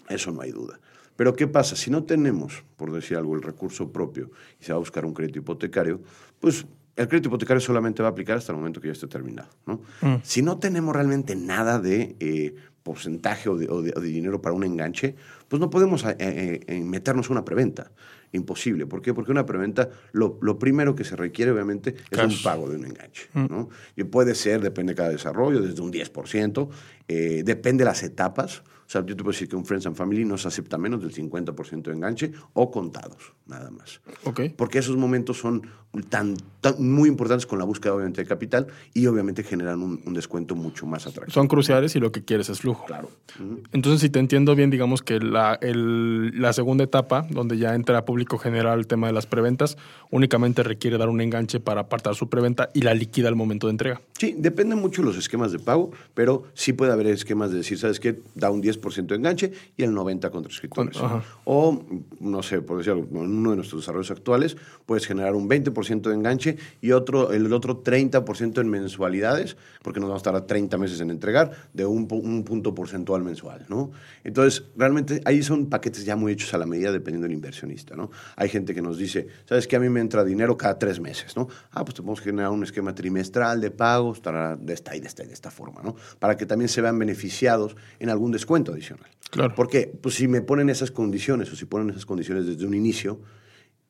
Eso 0.08 0.32
no 0.32 0.40
hay 0.40 0.52
duda. 0.52 0.80
Pero 1.16 1.34
¿qué 1.34 1.46
pasa? 1.46 1.76
Si 1.76 1.90
no 1.90 2.04
tenemos, 2.04 2.64
por 2.76 2.92
decir 2.92 3.18
algo, 3.18 3.34
el 3.34 3.42
recurso 3.42 3.92
propio 3.92 4.30
y 4.58 4.64
se 4.64 4.72
va 4.72 4.76
a 4.76 4.78
buscar 4.78 5.04
un 5.04 5.12
crédito 5.12 5.40
hipotecario, 5.40 6.00
pues 6.40 6.66
el 6.96 7.08
crédito 7.08 7.28
hipotecario 7.28 7.60
solamente 7.60 8.02
va 8.02 8.08
a 8.08 8.12
aplicar 8.12 8.38
hasta 8.38 8.52
el 8.52 8.58
momento 8.58 8.80
que 8.80 8.88
ya 8.88 8.92
esté 8.92 9.06
terminado. 9.06 9.48
¿no? 9.66 9.80
-huh. 10.00 10.20
Si 10.22 10.42
no 10.42 10.58
tenemos 10.58 10.94
realmente 10.94 11.36
nada 11.36 11.78
de 11.78 12.16
eh, 12.20 12.54
porcentaje 12.82 13.48
o 13.48 13.56
de, 13.56 13.68
o, 13.68 13.82
de, 13.82 13.92
o 13.96 14.00
de, 14.00 14.08
dinero 14.08 14.40
para 14.40 14.54
un 14.54 14.64
enganche, 14.64 15.16
pues 15.48 15.58
no 15.58 15.70
podemos 15.70 16.04
eh, 16.04 16.16
eh, 16.18 16.80
meternos 16.84 17.30
una 17.30 17.44
preventa 17.44 17.90
imposible. 18.30 18.86
¿Por 18.86 19.02
qué? 19.02 19.12
Porque 19.12 19.32
una 19.32 19.44
preventa, 19.44 19.88
lo, 20.12 20.38
lo 20.40 20.58
primero 20.58 20.94
que 20.94 21.02
se 21.02 21.16
requiere, 21.16 21.50
obviamente, 21.50 21.96
es 22.10 22.18
Cash. 22.18 22.36
un 22.36 22.42
pago 22.44 22.68
de 22.68 22.76
un 22.76 22.86
enganche. 22.86 23.28
Mm. 23.32 23.46
¿no? 23.50 23.68
Y 23.96 24.04
puede 24.04 24.36
ser, 24.36 24.60
depende 24.60 24.92
de 24.92 24.96
cada 24.96 25.08
desarrollo, 25.08 25.60
desde 25.62 25.82
un 25.82 25.92
10%, 25.92 26.68
eh, 27.08 27.42
depende 27.44 27.82
de 27.82 27.90
las 27.90 28.02
etapas. 28.04 28.62
O 28.86 28.88
sea, 28.88 29.00
yo 29.04 29.16
te 29.16 29.24
puedo 29.24 29.32
decir 29.32 29.48
que 29.48 29.56
un 29.56 29.64
Friends 29.64 29.86
and 29.86 29.96
Family 29.96 30.24
no 30.24 30.38
se 30.38 30.46
acepta 30.46 30.78
menos 30.78 31.00
del 31.02 31.12
50% 31.12 31.82
de 31.82 31.92
enganche 31.92 32.32
o 32.52 32.70
contados, 32.70 33.34
nada 33.46 33.68
más. 33.72 34.00
Okay. 34.22 34.50
Porque 34.50 34.78
esos 34.78 34.96
momentos 34.96 35.38
son 35.38 35.62
tan, 36.08 36.36
muy 36.78 37.08
importantes 37.08 37.46
con 37.46 37.58
la 37.58 37.64
búsqueda, 37.64 37.94
obviamente, 37.94 38.22
de 38.22 38.26
capital 38.28 38.66
y 38.94 39.06
obviamente 39.06 39.42
generan 39.42 39.82
un, 39.82 40.00
un 40.04 40.14
descuento 40.14 40.54
mucho 40.54 40.86
más 40.86 41.06
atractivo. 41.06 41.32
Son 41.32 41.48
cruciales 41.48 41.94
y 41.96 42.00
lo 42.00 42.12
que 42.12 42.24
quieres 42.24 42.48
es 42.48 42.60
flujo. 42.60 42.84
Claro. 42.86 43.10
Uh 43.38 43.42
-huh. 43.42 43.62
Entonces, 43.72 44.00
si 44.00 44.10
te 44.10 44.18
entiendo 44.18 44.54
bien, 44.54 44.70
digamos 44.70 45.02
que 45.02 45.18
la, 45.20 45.58
el, 45.60 46.40
la 46.40 46.52
segunda 46.52 46.84
etapa, 46.84 47.26
donde 47.30 47.58
ya 47.58 47.74
entra 47.74 48.04
público 48.04 48.38
general 48.38 48.78
el 48.78 48.86
tema 48.86 49.06
de 49.06 49.12
las 49.12 49.26
preventas, 49.26 49.76
únicamente 50.10 50.62
requiere 50.62 50.98
dar 50.98 51.08
un 51.08 51.20
enganche 51.20 51.60
para 51.60 51.82
apartar 51.82 52.14
su 52.14 52.28
preventa 52.28 52.70
y 52.74 52.82
la 52.82 52.94
liquida 52.94 53.28
al 53.28 53.36
momento 53.36 53.66
de 53.66 53.72
entrega. 53.72 54.00
Sí, 54.18 54.34
depende 54.38 54.76
mucho 54.76 55.02
de 55.02 55.08
los 55.08 55.16
esquemas 55.16 55.52
de 55.52 55.58
pago, 55.58 55.90
pero 56.14 56.44
sí 56.54 56.72
puede 56.72 56.92
haber 56.92 57.08
esquemas 57.08 57.50
de 57.50 57.58
decir, 57.58 57.78
¿sabes 57.78 58.00
qué? 58.00 58.20
Da 58.34 58.50
un 58.50 58.62
10% 58.62 59.06
de 59.06 59.14
enganche 59.16 59.52
y 59.76 59.82
el 59.82 59.92
90% 59.92 60.30
contra 60.30 60.52
escritores. 60.52 60.96
Ajá. 60.96 61.22
O, 61.44 61.82
no 62.20 62.42
sé, 62.42 62.62
por 62.62 62.78
decirlo, 62.78 63.06
en 63.10 63.16
uno 63.38 63.50
de 63.50 63.56
nuestros 63.56 63.82
desarrollos 63.82 64.10
actuales, 64.10 64.56
puedes 64.86 65.06
generar 65.06 65.34
un 65.34 65.48
20% 65.48 66.08
de 66.08 66.14
enganche 66.14 66.55
y 66.80 66.92
otro, 66.92 67.32
el 67.32 67.52
otro 67.52 67.82
30% 67.82 68.60
en 68.60 68.68
mensualidades, 68.68 69.56
porque 69.82 70.00
nos 70.00 70.08
vamos 70.08 70.22
a 70.22 70.24
tardar 70.24 70.46
30 70.46 70.78
meses 70.78 71.00
en 71.00 71.10
entregar, 71.10 71.52
de 71.72 71.86
un, 71.86 72.08
un 72.10 72.44
punto 72.44 72.74
porcentual 72.74 73.22
mensual, 73.22 73.66
¿no? 73.68 73.90
Entonces, 74.24 74.64
realmente 74.76 75.20
ahí 75.24 75.42
son 75.42 75.66
paquetes 75.66 76.04
ya 76.04 76.16
muy 76.16 76.32
hechos 76.32 76.52
a 76.54 76.58
la 76.58 76.66
medida 76.66 76.92
dependiendo 76.92 77.26
del 77.26 77.34
inversionista, 77.34 77.94
¿no? 77.96 78.10
Hay 78.36 78.48
gente 78.48 78.74
que 78.74 78.82
nos 78.82 78.98
dice, 78.98 79.28
¿sabes 79.44 79.66
que 79.66 79.76
A 79.76 79.80
mí 79.80 79.88
me 79.88 80.00
entra 80.00 80.24
dinero 80.24 80.56
cada 80.56 80.78
tres 80.78 81.00
meses, 81.00 81.36
¿no? 81.36 81.48
Ah, 81.70 81.84
pues 81.84 81.94
te 81.94 82.02
podemos 82.02 82.20
generar 82.20 82.50
un 82.50 82.62
esquema 82.62 82.94
trimestral 82.94 83.60
de 83.60 83.70
pagos, 83.70 84.20
de 84.22 84.72
esta 84.72 84.96
y 84.96 85.00
de 85.00 85.06
esta 85.06 85.24
y 85.24 85.26
de 85.26 85.34
esta 85.34 85.50
forma, 85.50 85.82
¿no? 85.82 85.96
Para 86.18 86.36
que 86.36 86.46
también 86.46 86.68
se 86.68 86.80
vean 86.80 86.98
beneficiados 86.98 87.76
en 87.98 88.10
algún 88.10 88.32
descuento 88.32 88.72
adicional. 88.72 89.10
Claro. 89.30 89.54
Porque, 89.54 89.92
pues 90.00 90.14
si 90.14 90.28
me 90.28 90.40
ponen 90.40 90.70
esas 90.70 90.90
condiciones 90.90 91.52
o 91.52 91.56
si 91.56 91.64
ponen 91.64 91.90
esas 91.90 92.06
condiciones 92.06 92.46
desde 92.46 92.66
un 92.66 92.74
inicio, 92.74 93.20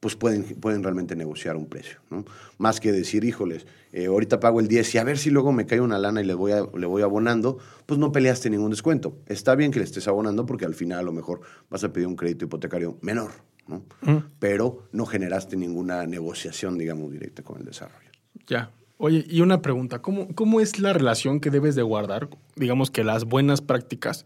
pues 0.01 0.17
pueden, 0.17 0.45
pueden 0.61 0.83
realmente 0.83 1.17
negociar 1.17 1.57
un 1.57 1.67
precio, 1.67 1.99
¿no? 2.11 2.25
Más 2.59 2.81
que 2.81 2.93
decir, 2.93 3.25
híjoles, 3.25 3.67
eh, 3.93 4.07
ahorita 4.07 4.41
pago 4.41 4.61
el 4.61 4.69
10 4.69 4.95
y 4.95 4.99
a 4.99 5.05
ver 5.05 5.19
si 5.19 5.31
luego 5.31 5.53
me 5.53 5.67
cae 5.67 5.81
una 5.81 5.99
lana 5.99 6.21
y 6.21 6.25
le 6.25 6.35
voy, 6.35 6.53
a, 6.53 6.67
le 6.77 6.87
voy 6.87 7.03
abonando, 7.03 7.59
pues 7.87 7.99
no 7.99 8.13
peleaste 8.13 8.51
ningún 8.51 8.71
descuento. 8.71 9.19
Está 9.27 9.55
bien 9.55 9.71
que 9.71 9.79
le 9.79 9.85
estés 9.85 10.07
abonando 10.07 10.45
porque 10.47 10.65
al 10.65 10.75
final 10.75 11.01
a 11.01 11.03
lo 11.03 11.13
mejor 11.13 11.41
vas 11.71 11.83
a 11.85 11.93
pedir 11.93 12.07
un 12.07 12.17
crédito 12.17 12.45
hipotecario 12.45 12.99
menor, 13.01 13.33
¿no? 13.67 13.85
Mm. 14.03 14.19
Pero 14.39 14.85
no 14.93 15.07
generaste 15.07 15.57
ninguna 15.57 16.07
negociación, 16.07 16.77
digamos, 16.77 17.11
directa 17.11 17.43
con 17.43 17.59
el 17.59 17.65
desarrollo. 17.65 18.11
Ya. 18.47 18.71
Oye, 18.99 19.27
y 19.29 19.43
una 19.43 19.61
pregunta, 19.61 20.01
¿cómo, 20.01 20.29
¿cómo 20.35 20.61
es 20.61 20.79
la 20.79 20.95
relación 20.95 21.41
que 21.41 21.51
debes 21.51 21.75
de 21.75 21.83
guardar, 21.83 22.31
digamos 22.55 22.91
que 22.91 23.05
las 23.05 23.25
buenas 23.25 23.61
prácticas 23.61 24.25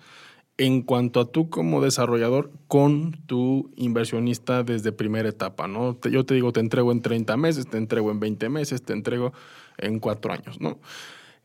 en 0.61 0.83
cuanto 0.83 1.20
a 1.20 1.25
tú 1.25 1.49
como 1.49 1.81
desarrollador 1.81 2.53
con 2.68 3.12
tu 3.25 3.70
inversionista 3.77 4.62
desde 4.62 4.92
primera 4.92 5.31
etapa, 5.31 5.66
¿no? 5.66 5.99
Yo 6.03 6.27
te 6.27 6.35
digo, 6.35 6.53
te 6.53 6.61
entrego 6.61 6.92
en 6.92 7.01
30 7.01 7.35
meses, 7.38 7.66
te 7.66 7.79
entrego 7.79 8.11
en 8.11 8.20
20 8.20 8.51
meses, 8.51 8.83
te 8.83 8.92
entrego 8.92 9.33
en 9.79 9.99
4 10.01 10.33
años, 10.35 10.61
¿no? 10.61 10.79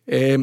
Eh, 0.06 0.38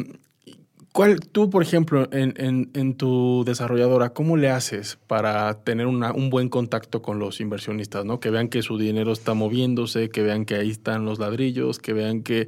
¿Cuál, 0.91 1.19
tú, 1.19 1.51
por 1.51 1.61
ejemplo, 1.61 2.07
en, 2.11 2.95
tu 2.95 3.43
desarrolladora, 3.45 4.09
cómo 4.09 4.37
le 4.37 4.49
haces 4.49 4.97
para 5.05 5.63
tener 5.63 5.85
un 5.85 6.29
buen 6.31 6.49
contacto 6.49 7.03
con 7.03 7.19
los 7.19 7.41
inversionistas, 7.41 8.05
¿no? 8.05 8.19
Que 8.19 8.31
vean 8.31 8.47
que 8.47 8.63
su 8.63 8.79
dinero 8.79 9.11
está 9.11 9.35
moviéndose, 9.35 10.09
que 10.09 10.23
vean 10.23 10.45
que 10.45 10.55
ahí 10.55 10.71
están 10.71 11.05
los 11.05 11.19
ladrillos, 11.19 11.77
que 11.77 11.93
vean 11.93 12.23
que 12.23 12.47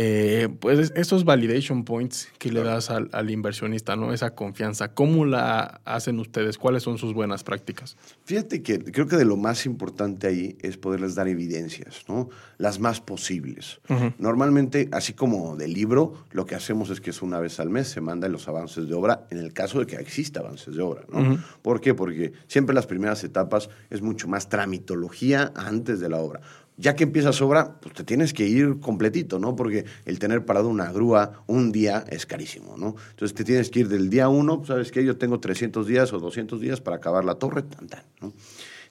eh, 0.00 0.48
pues 0.60 0.92
esos 0.94 1.24
validation 1.24 1.82
points 1.82 2.28
que 2.38 2.52
le 2.52 2.62
das 2.62 2.88
al, 2.88 3.10
al, 3.10 3.32
inversionista, 3.32 3.96
¿no? 3.96 4.12
Esa 4.12 4.32
confianza, 4.32 4.94
¿cómo 4.94 5.24
la 5.24 5.80
hacen 5.84 6.20
ustedes? 6.20 6.56
¿Cuáles 6.56 6.84
son 6.84 6.98
sus 6.98 7.14
buenas 7.14 7.42
prácticas? 7.42 7.96
Fíjate 8.24 8.62
que 8.62 8.78
creo 8.78 9.08
que 9.08 9.16
de 9.16 9.24
lo 9.24 9.36
más 9.36 9.66
importante 9.66 10.28
ahí 10.28 10.56
es 10.62 10.76
poderles 10.76 11.16
dar 11.16 11.26
evidencias, 11.26 12.04
¿no? 12.06 12.28
Las 12.58 12.78
más 12.78 13.00
posibles. 13.00 13.80
Uh 13.88 13.94
-huh. 13.94 14.14
Normalmente, 14.18 14.88
así 14.92 15.14
como 15.14 15.56
del 15.56 15.72
libro, 15.72 16.12
lo 16.30 16.46
que 16.46 16.54
hacemos 16.54 16.90
es 16.90 17.00
que 17.00 17.10
es 17.10 17.20
una 17.20 17.40
vez 17.40 17.58
al 17.58 17.68
mes 17.68 17.88
se 17.88 18.00
mandan 18.00 18.30
los 18.30 18.46
avances 18.46 18.86
de 18.86 18.94
obra, 18.94 19.26
en 19.30 19.38
el 19.38 19.52
caso 19.52 19.80
de 19.80 19.86
que 19.86 19.96
exista 19.96 20.38
avances 20.38 20.76
de 20.76 20.82
obra, 20.82 21.06
¿no? 21.12 21.18
Uh 21.18 21.24
-huh. 21.24 21.42
¿Por 21.60 21.80
qué? 21.80 21.94
Porque 21.94 22.34
siempre 22.46 22.72
las 22.72 22.86
primeras 22.86 23.24
etapas 23.24 23.68
es 23.90 24.00
mucho 24.00 24.28
más 24.28 24.48
tramitología 24.48 25.52
antes 25.56 25.98
de 25.98 26.08
la 26.08 26.18
obra 26.18 26.40
ya 26.78 26.96
que 26.96 27.04
empiezas 27.04 27.42
obra, 27.42 27.78
pues 27.80 27.94
te 27.94 28.04
tienes 28.04 28.32
que 28.32 28.46
ir 28.46 28.80
completito, 28.80 29.38
¿no? 29.38 29.54
Porque 29.56 29.84
el 30.06 30.18
tener 30.18 30.46
parado 30.46 30.68
una 30.68 30.90
grúa 30.92 31.42
un 31.46 31.70
día 31.72 32.04
es 32.08 32.24
carísimo, 32.24 32.76
¿no? 32.78 32.94
Entonces 33.10 33.34
te 33.34 33.44
tienes 33.44 33.68
que 33.68 33.80
ir 33.80 33.88
del 33.88 34.08
día 34.08 34.28
uno, 34.28 34.64
¿sabes 34.64 34.90
qué? 34.92 35.04
Yo 35.04 35.18
tengo 35.18 35.40
300 35.40 35.86
días 35.86 36.12
o 36.12 36.18
200 36.20 36.60
días 36.60 36.80
para 36.80 36.96
acabar 36.96 37.24
la 37.24 37.34
torre, 37.34 37.62
tan, 37.64 37.88
tan, 37.88 38.04
¿no? 38.22 38.32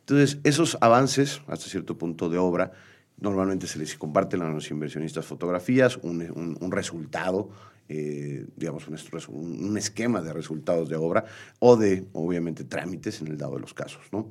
Entonces, 0.01 0.39
esos 0.43 0.77
avances, 0.79 1.41
hasta 1.47 1.69
cierto 1.69 1.97
punto 1.97 2.29
de 2.29 2.37
obra, 2.37 2.71
Normalmente 3.19 3.65
se 3.65 3.79
les 3.79 3.95
comparten 3.95 4.43
a 4.43 4.49
los 4.51 4.69
inversionistas 4.69 5.25
fotografías, 5.25 5.97
un, 6.03 6.21
un- 6.61 6.71
resultado, 6.71 7.49
eh, 7.89 8.45
digamos, 8.55 8.87
un 9.27 9.75
esquema 9.75 10.21
de 10.21 10.33
resultados 10.33 10.87
de 10.87 10.97
obra 10.97 11.25
o 11.57 11.77
de, 11.77 12.05
obviamente, 12.13 12.63
trámites 12.63 13.19
en 13.21 13.29
el 13.29 13.37
dado 13.39 13.55
de 13.55 13.61
los 13.61 13.73
casos. 13.73 14.03
¿no? 14.11 14.29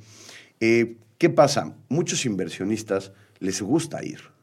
Eh, 0.60 0.98
¿Qué 1.18 1.30
pasa? 1.30 1.74
Muchos 1.88 2.24
inversionistas 2.26 3.10
les 3.40 3.62
gusta 3.62 4.02
ir. 4.04 4.35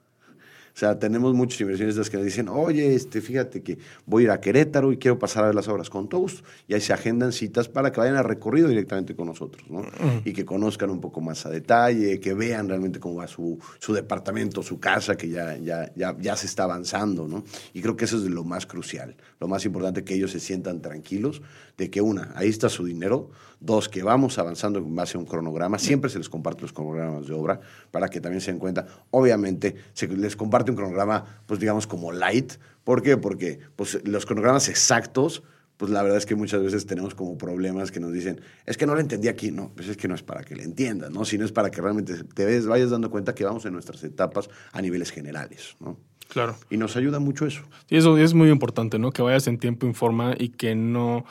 O 0.75 0.77
sea, 0.77 0.97
tenemos 0.97 1.35
muchos 1.35 1.61
inversionistas 1.61 2.09
que 2.09 2.17
nos 2.17 2.25
dicen, 2.25 2.49
oye, 2.49 2.95
este, 2.95 3.21
fíjate 3.21 3.61
que 3.61 3.77
voy 4.07 4.23
a 4.23 4.25
ir 4.25 4.31
a 4.31 4.41
Querétaro 4.41 4.91
y 4.91 4.97
quiero 4.97 5.19
pasar 5.19 5.43
a 5.43 5.47
ver 5.47 5.55
las 5.55 5.67
obras 5.67 5.87
con 5.89 6.09
todo 6.09 6.21
gusto. 6.21 6.43
Y 6.67 6.73
ahí 6.73 6.81
se 6.81 6.93
agendan 6.93 7.31
citas 7.31 7.69
para 7.69 7.91
que 7.91 7.99
vayan 7.99 8.15
a 8.15 8.23
recorrido 8.23 8.67
directamente 8.67 9.15
con 9.15 9.27
nosotros, 9.27 9.69
¿no? 9.69 9.85
Y 10.25 10.33
que 10.33 10.45
conozcan 10.45 10.89
un 10.89 10.99
poco 10.99 11.21
más 11.21 11.45
a 11.45 11.51
detalle, 11.51 12.19
que 12.19 12.33
vean 12.33 12.67
realmente 12.67 12.99
cómo 12.99 13.15
va 13.15 13.27
su, 13.27 13.59
su 13.77 13.93
departamento, 13.93 14.63
su 14.63 14.79
casa, 14.79 15.15
que 15.15 15.29
ya, 15.29 15.57
ya, 15.57 15.91
ya, 15.95 16.15
ya 16.19 16.35
se 16.35 16.47
está 16.47 16.63
avanzando, 16.63 17.27
¿no? 17.27 17.43
Y 17.73 17.81
creo 17.81 17.95
que 17.95 18.05
eso 18.05 18.17
es 18.17 18.23
lo 18.23 18.43
más 18.43 18.65
crucial, 18.65 19.15
lo 19.39 19.47
más 19.47 19.65
importante, 19.65 20.03
que 20.03 20.15
ellos 20.15 20.31
se 20.31 20.39
sientan 20.39 20.81
tranquilos 20.81 21.43
de 21.77 21.89
que 21.89 22.01
una, 22.01 22.31
ahí 22.35 22.49
está 22.49 22.69
su 22.69 22.85
dinero, 22.85 23.29
dos, 23.59 23.89
que 23.89 24.03
vamos 24.03 24.37
avanzando 24.37 24.79
en 24.79 24.95
base 24.95 25.17
a 25.17 25.19
un 25.19 25.25
cronograma, 25.25 25.79
siempre 25.79 26.09
se 26.09 26.17
les 26.17 26.29
comparte 26.29 26.61
los 26.61 26.73
cronogramas 26.73 27.27
de 27.27 27.33
obra 27.33 27.59
para 27.91 28.09
que 28.09 28.19
también 28.19 28.41
se 28.41 28.51
den 28.51 28.59
cuenta, 28.59 28.85
obviamente 29.11 29.75
se 29.93 30.07
les 30.07 30.35
comparte 30.35 30.62
un 30.71 30.77
cronograma, 30.77 31.25
pues 31.45 31.59
digamos 31.59 31.87
como 31.87 32.11
light, 32.11 32.53
¿por 32.83 33.01
qué? 33.01 33.17
Porque 33.17 33.59
pues, 33.75 33.99
los 34.05 34.25
cronogramas 34.25 34.69
exactos, 34.69 35.43
pues 35.77 35.91
la 35.91 36.01
verdad 36.03 36.17
es 36.17 36.25
que 36.25 36.35
muchas 36.35 36.61
veces 36.63 36.85
tenemos 36.85 37.15
como 37.15 37.37
problemas 37.37 37.91
que 37.91 37.99
nos 37.99 38.13
dicen, 38.13 38.39
es 38.65 38.77
que 38.77 38.85
no 38.85 38.93
lo 38.93 39.01
entendí 39.01 39.27
aquí, 39.27 39.51
no, 39.51 39.71
pues 39.75 39.87
es 39.89 39.97
que 39.97 40.07
no 40.07 40.15
es 40.15 40.23
para 40.23 40.43
que 40.43 40.55
le 40.55 40.63
entiendas, 40.63 41.11
¿no? 41.11 41.25
Sino 41.25 41.43
es 41.45 41.51
para 41.51 41.71
que 41.71 41.81
realmente 41.81 42.23
te 42.23 42.45
ves- 42.45 42.67
vayas 42.67 42.91
dando 42.91 43.09
cuenta 43.09 43.33
que 43.35 43.43
vamos 43.43 43.65
en 43.65 43.73
nuestras 43.73 44.03
etapas 44.03 44.49
a 44.71 44.81
niveles 44.81 45.11
generales, 45.11 45.75
¿no? 45.79 45.97
Claro. 46.29 46.55
Y 46.69 46.77
nos 46.77 46.95
ayuda 46.95 47.19
mucho 47.19 47.45
eso. 47.45 47.63
Sí, 47.89 47.97
eso 47.97 48.17
es 48.17 48.33
muy 48.33 48.49
importante, 48.49 48.97
¿no? 48.97 49.11
Que 49.11 49.21
vayas 49.21 49.45
en 49.47 49.57
tiempo 49.59 49.85
y 49.87 49.93
forma 49.93 50.35
y 50.37 50.49
que 50.49 50.73
no 50.73 51.25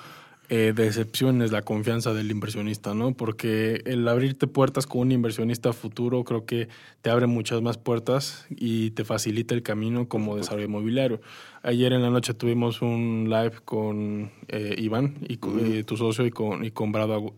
eh, 0.54 0.74
decepciones 0.76 1.50
la 1.50 1.62
confianza 1.62 2.12
del 2.12 2.30
inversionista, 2.30 2.92
¿no? 2.92 3.14
Porque 3.14 3.80
el 3.86 4.06
abrirte 4.06 4.46
puertas 4.46 4.86
con 4.86 5.00
un 5.00 5.12
inversionista 5.12 5.72
futuro 5.72 6.24
creo 6.24 6.44
que 6.44 6.68
te 7.00 7.08
abre 7.08 7.26
muchas 7.26 7.62
más 7.62 7.78
puertas 7.78 8.44
y 8.50 8.90
te 8.90 9.04
facilita 9.04 9.54
el 9.54 9.62
camino 9.62 10.08
como 10.08 10.36
desarrollo 10.36 10.66
inmobiliario. 10.66 11.22
Ayer 11.62 11.94
en 11.94 12.02
la 12.02 12.10
noche 12.10 12.34
tuvimos 12.34 12.82
un 12.82 13.28
live 13.30 13.62
con 13.64 14.30
eh, 14.48 14.74
Iván, 14.76 15.14
y 15.26 15.38
con, 15.38 15.58
eh, 15.58 15.84
tu 15.84 15.96
socio, 15.96 16.26
y 16.26 16.30
con, 16.30 16.66
y 16.66 16.70
con 16.70 16.92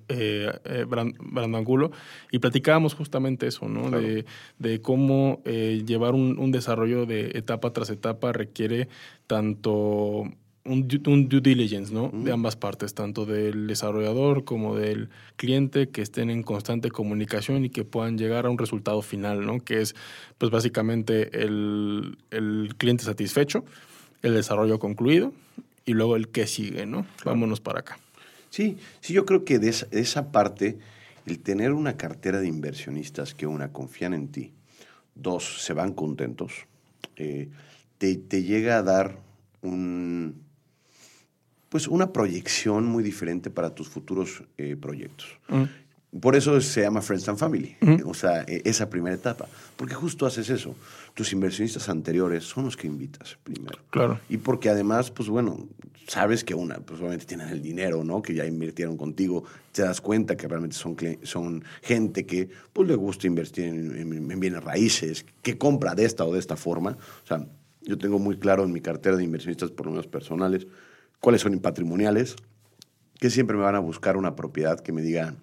eh, 0.08 0.50
eh, 0.64 0.84
Bran- 0.88 1.14
Brando 1.20 1.56
Angulo, 1.56 1.92
y 2.32 2.40
platicábamos 2.40 2.94
justamente 2.94 3.46
eso, 3.46 3.68
¿no? 3.68 3.90
Claro. 3.90 4.00
De, 4.00 4.24
de 4.58 4.80
cómo 4.80 5.40
llevar 5.44 6.14
un, 6.14 6.36
un 6.40 6.50
desarrollo 6.50 7.06
de 7.06 7.30
etapa 7.34 7.72
tras 7.72 7.90
etapa 7.90 8.32
requiere 8.32 8.88
tanto 9.28 10.24
un, 10.64 10.88
un 11.06 11.28
due 11.28 11.40
diligence, 11.40 11.92
¿no? 11.92 12.10
De 12.12 12.32
ambas 12.32 12.56
partes, 12.56 12.94
tanto 12.94 13.26
del 13.26 13.66
desarrollador 13.66 14.44
como 14.44 14.76
del 14.76 15.10
cliente, 15.36 15.88
que 15.90 16.00
estén 16.00 16.30
en 16.30 16.42
constante 16.42 16.90
comunicación 16.90 17.64
y 17.64 17.70
que 17.70 17.84
puedan 17.84 18.16
llegar 18.16 18.46
a 18.46 18.50
un 18.50 18.58
resultado 18.58 19.02
final, 19.02 19.44
¿no? 19.44 19.60
Que 19.60 19.82
es, 19.82 19.94
pues 20.38 20.50
básicamente, 20.50 21.42
el, 21.42 22.16
el 22.30 22.74
cliente 22.78 23.04
satisfecho, 23.04 23.64
el 24.22 24.34
desarrollo 24.34 24.78
concluido 24.78 25.32
y 25.84 25.92
luego 25.92 26.16
el 26.16 26.28
que 26.28 26.46
sigue, 26.46 26.86
¿no? 26.86 27.06
Vámonos 27.24 27.60
para 27.60 27.80
acá. 27.80 27.98
Sí, 28.48 28.78
sí, 29.00 29.12
yo 29.12 29.26
creo 29.26 29.44
que 29.44 29.58
de 29.58 29.68
esa, 29.68 29.86
de 29.86 30.00
esa 30.00 30.32
parte, 30.32 30.78
el 31.26 31.40
tener 31.40 31.72
una 31.72 31.96
cartera 31.96 32.40
de 32.40 32.46
inversionistas 32.46 33.34
que 33.34 33.46
una 33.46 33.72
confían 33.72 34.14
en 34.14 34.28
ti, 34.28 34.52
dos, 35.14 35.62
se 35.62 35.74
van 35.74 35.92
contentos, 35.92 36.52
eh, 37.16 37.48
te, 37.98 38.16
te 38.16 38.42
llega 38.44 38.78
a 38.78 38.82
dar 38.82 39.18
un, 39.60 40.43
pues 41.74 41.88
una 41.88 42.12
proyección 42.12 42.86
muy 42.86 43.02
diferente 43.02 43.50
para 43.50 43.74
tus 43.74 43.88
futuros 43.88 44.44
eh, 44.58 44.76
proyectos. 44.80 45.26
Por 46.20 46.36
eso 46.36 46.60
se 46.60 46.82
llama 46.82 47.02
Friends 47.02 47.28
and 47.28 47.36
Family, 47.36 47.74
o 48.04 48.14
sea, 48.14 48.42
e- 48.46 48.62
esa 48.64 48.88
primera 48.88 49.16
etapa. 49.16 49.48
Porque 49.76 49.96
justo 49.96 50.24
haces 50.24 50.50
eso. 50.50 50.76
Tus 51.14 51.32
inversionistas 51.32 51.88
anteriores 51.88 52.44
son 52.44 52.66
los 52.66 52.76
que 52.76 52.86
invitas 52.86 53.36
primero. 53.42 53.80
Claro. 53.90 54.20
Y 54.28 54.36
porque 54.36 54.68
además, 54.68 55.10
pues 55.10 55.28
bueno, 55.28 55.66
sabes 56.06 56.44
que 56.44 56.54
una, 56.54 56.76
pues 56.76 57.00
obviamente 57.00 57.26
tienen 57.26 57.48
el 57.48 57.60
dinero, 57.60 58.04
¿no? 58.04 58.22
Que 58.22 58.34
ya 58.34 58.46
invirtieron 58.46 58.96
contigo, 58.96 59.42
te 59.72 59.82
das 59.82 60.00
cuenta 60.00 60.36
que 60.36 60.46
realmente 60.46 60.76
son, 60.76 60.94
son 61.24 61.64
gente 61.82 62.24
que 62.24 62.48
pues 62.72 62.86
le 62.86 62.94
gusta 62.94 63.26
invertir 63.26 63.64
en, 63.64 63.96
en- 63.98 64.30
en 64.30 64.38
bienes 64.38 64.62
raíces, 64.62 65.26
que 65.42 65.58
compra 65.58 65.96
de 65.96 66.04
esta 66.04 66.24
o 66.24 66.32
de 66.32 66.38
esta 66.38 66.54
forma. 66.56 66.96
O 67.24 67.26
sea, 67.26 67.44
yo 67.82 67.98
tengo 67.98 68.20
muy 68.20 68.38
claro 68.38 68.62
en 68.62 68.70
mi 68.72 68.80
cartera 68.80 69.16
de 69.16 69.24
inversionistas, 69.24 69.72
por 69.72 69.86
lo 69.86 69.90
menos 69.90 70.06
personales, 70.06 70.68
cuáles 71.24 71.40
son 71.40 71.58
patrimoniales, 71.60 72.36
que 73.18 73.30
siempre 73.30 73.56
me 73.56 73.62
van 73.62 73.74
a 73.74 73.78
buscar 73.80 74.16
una 74.18 74.36
propiedad 74.36 74.78
que 74.80 74.92
me 74.92 75.00
diga, 75.00 75.34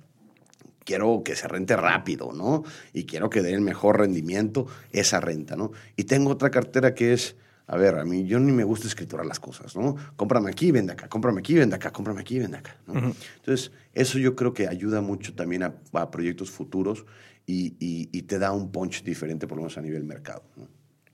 quiero 0.85 1.23
que 1.23 1.35
se 1.35 1.47
rente 1.47 1.75
rápido, 1.75 2.31
¿no? 2.33 2.63
Y 2.93 3.05
quiero 3.05 3.29
que 3.29 3.41
dé 3.41 3.53
el 3.53 3.61
mejor 3.61 3.97
rendimiento 3.99 4.67
esa 4.91 5.19
renta, 5.19 5.55
¿no? 5.55 5.71
Y 5.95 6.03
tengo 6.03 6.29
otra 6.29 6.51
cartera 6.51 6.93
que 6.93 7.13
es, 7.13 7.35
a 7.67 7.77
ver, 7.77 7.95
a 7.97 8.05
mí 8.05 8.25
yo 8.25 8.39
ni 8.39 8.51
me 8.51 8.63
gusta 8.63 8.87
escriturar 8.87 9.25
las 9.25 9.39
cosas, 9.39 9.75
¿no? 9.75 9.95
Cómprame 10.17 10.49
aquí, 10.51 10.71
vende 10.71 10.93
acá, 10.93 11.07
cómprame 11.09 11.39
aquí, 11.39 11.55
vende 11.55 11.75
acá, 11.75 11.91
cómprame 11.91 12.21
aquí, 12.21 12.37
vende 12.39 12.57
acá, 12.57 12.77
¿no? 12.87 12.93
Entonces, 13.37 13.71
eso 13.93 14.19
yo 14.19 14.35
creo 14.35 14.53
que 14.53 14.67
ayuda 14.67 15.01
mucho 15.01 15.33
también 15.33 15.63
a, 15.63 15.73
a 15.93 16.11
proyectos 16.11 16.51
futuros 16.51 17.05
y, 17.47 17.75
y- 17.79 18.09
y 18.11 18.21
te 18.23 18.37
da 18.37 18.51
un 18.51 18.71
punch 18.71 19.03
diferente, 19.03 19.47
por 19.47 19.57
lo 19.57 19.63
menos 19.63 19.77
a 19.77 19.81
nivel 19.81 20.03
mercado, 20.03 20.43
¿no? 20.57 20.67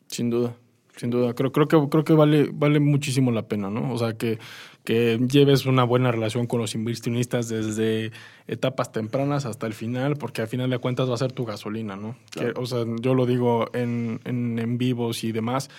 Sin 0.07 0.29
duda, 0.29 0.55
sin 0.97 1.09
duda. 1.09 1.33
Creo, 1.33 1.51
creo 1.53 1.67
que, 1.69 1.77
creo 1.89 2.03
que 2.03 2.13
vale, 2.13 2.49
vale 2.51 2.79
muchísimo 2.81 3.31
la 3.31 3.47
pena, 3.47 3.69
¿no? 3.69 3.93
O 3.93 3.97
sea, 3.97 4.13
que, 4.17 4.37
que 4.83 5.17
lleves 5.31 5.65
una 5.65 5.83
buena 5.85 6.11
relación 6.11 6.45
con 6.47 6.59
los 6.59 6.75
inversionistas 6.75 7.47
desde 7.47 8.11
etapas 8.47 8.91
tempranas 8.91 9.45
hasta 9.45 9.65
el 9.67 9.73
final, 9.73 10.17
porque 10.17 10.41
al 10.41 10.47
final 10.49 10.69
de 10.69 10.79
cuentas 10.79 11.09
va 11.09 11.13
a 11.13 11.17
ser 11.17 11.31
tu 11.31 11.45
gasolina, 11.45 11.95
¿no? 11.95 12.17
Claro. 12.31 12.53
Que, 12.53 12.59
o 12.59 12.65
sea, 12.65 12.83
yo 12.99 13.13
lo 13.13 13.25
digo 13.25 13.69
en, 13.73 14.19
en, 14.25 14.59
en 14.59 14.77
vivos 14.77 15.23
y 15.23 15.31
demás. 15.31 15.69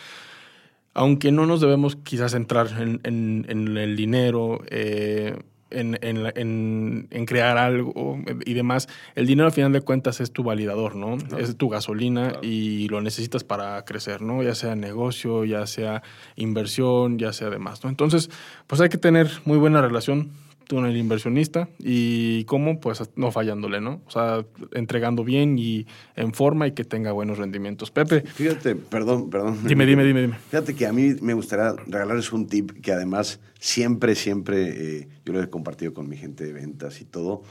Aunque 0.94 1.30
no 1.30 1.46
nos 1.46 1.60
debemos 1.60 1.96
quizás 1.96 2.34
entrar 2.34 2.68
en, 2.80 3.00
en- 3.04 3.46
en 3.48 3.76
el 3.76 3.94
dinero, 3.94 4.62
eh, 4.70 5.36
en, 5.70 5.98
en 6.02 6.18
en- 6.34 7.08
en 7.10 7.26
crear 7.26 7.58
algo 7.58 8.18
y 8.46 8.54
demás, 8.54 8.88
el 9.14 9.26
dinero 9.26 9.46
al 9.46 9.52
final 9.52 9.72
de 9.72 9.80
cuentas 9.80 10.20
es 10.20 10.32
tu 10.32 10.42
validador, 10.42 10.96
¿no? 10.96 11.16
Es 11.38 11.56
tu 11.56 11.68
gasolina 11.68 12.34
y 12.42 12.88
lo 12.88 13.00
necesitas 13.00 13.44
para 13.44 13.84
crecer, 13.84 14.22
¿no? 14.22 14.42
Ya 14.42 14.54
sea 14.54 14.74
negocio, 14.76 15.44
ya 15.44 15.66
sea 15.66 16.02
inversión, 16.36 17.18
ya 17.18 17.32
sea 17.32 17.50
demás, 17.50 17.84
¿no? 17.84 17.90
Entonces, 17.90 18.30
pues 18.66 18.80
hay 18.80 18.88
que 18.88 18.98
tener 18.98 19.28
muy 19.44 19.58
buena 19.58 19.82
relación 19.82 20.30
con 20.68 20.86
el 20.86 20.96
inversionista 20.96 21.68
y 21.78 22.44
cómo, 22.44 22.80
pues 22.80 23.02
no 23.16 23.30
fallándole, 23.32 23.80
¿no? 23.80 24.02
O 24.06 24.10
sea, 24.10 24.44
entregando 24.72 25.24
bien 25.24 25.58
y 25.58 25.86
en 26.14 26.32
forma 26.32 26.66
y 26.66 26.72
que 26.72 26.84
tenga 26.84 27.12
buenos 27.12 27.38
rendimientos. 27.38 27.90
Pepe, 27.90 28.20
Fíjate, 28.22 28.76
perdón, 28.76 29.30
perdón. 29.30 29.58
dime, 29.66 29.86
dime, 29.86 30.04
dime, 30.04 30.20
dime. 30.20 30.36
Fíjate 30.50 30.74
que 30.74 30.86
a 30.86 30.92
mí 30.92 31.14
me 31.20 31.34
gustaría 31.34 31.72
regalarles 31.86 32.32
un 32.32 32.46
tip 32.46 32.72
que 32.82 32.92
además 32.92 33.40
siempre, 33.58 34.14
siempre, 34.14 34.98
eh, 35.00 35.08
yo 35.24 35.32
lo 35.32 35.42
he 35.42 35.48
compartido 35.48 35.94
con 35.94 36.08
mi 36.08 36.16
gente 36.16 36.44
de 36.44 36.52
ventas 36.52 37.00
y 37.00 37.04
todo. 37.04 37.42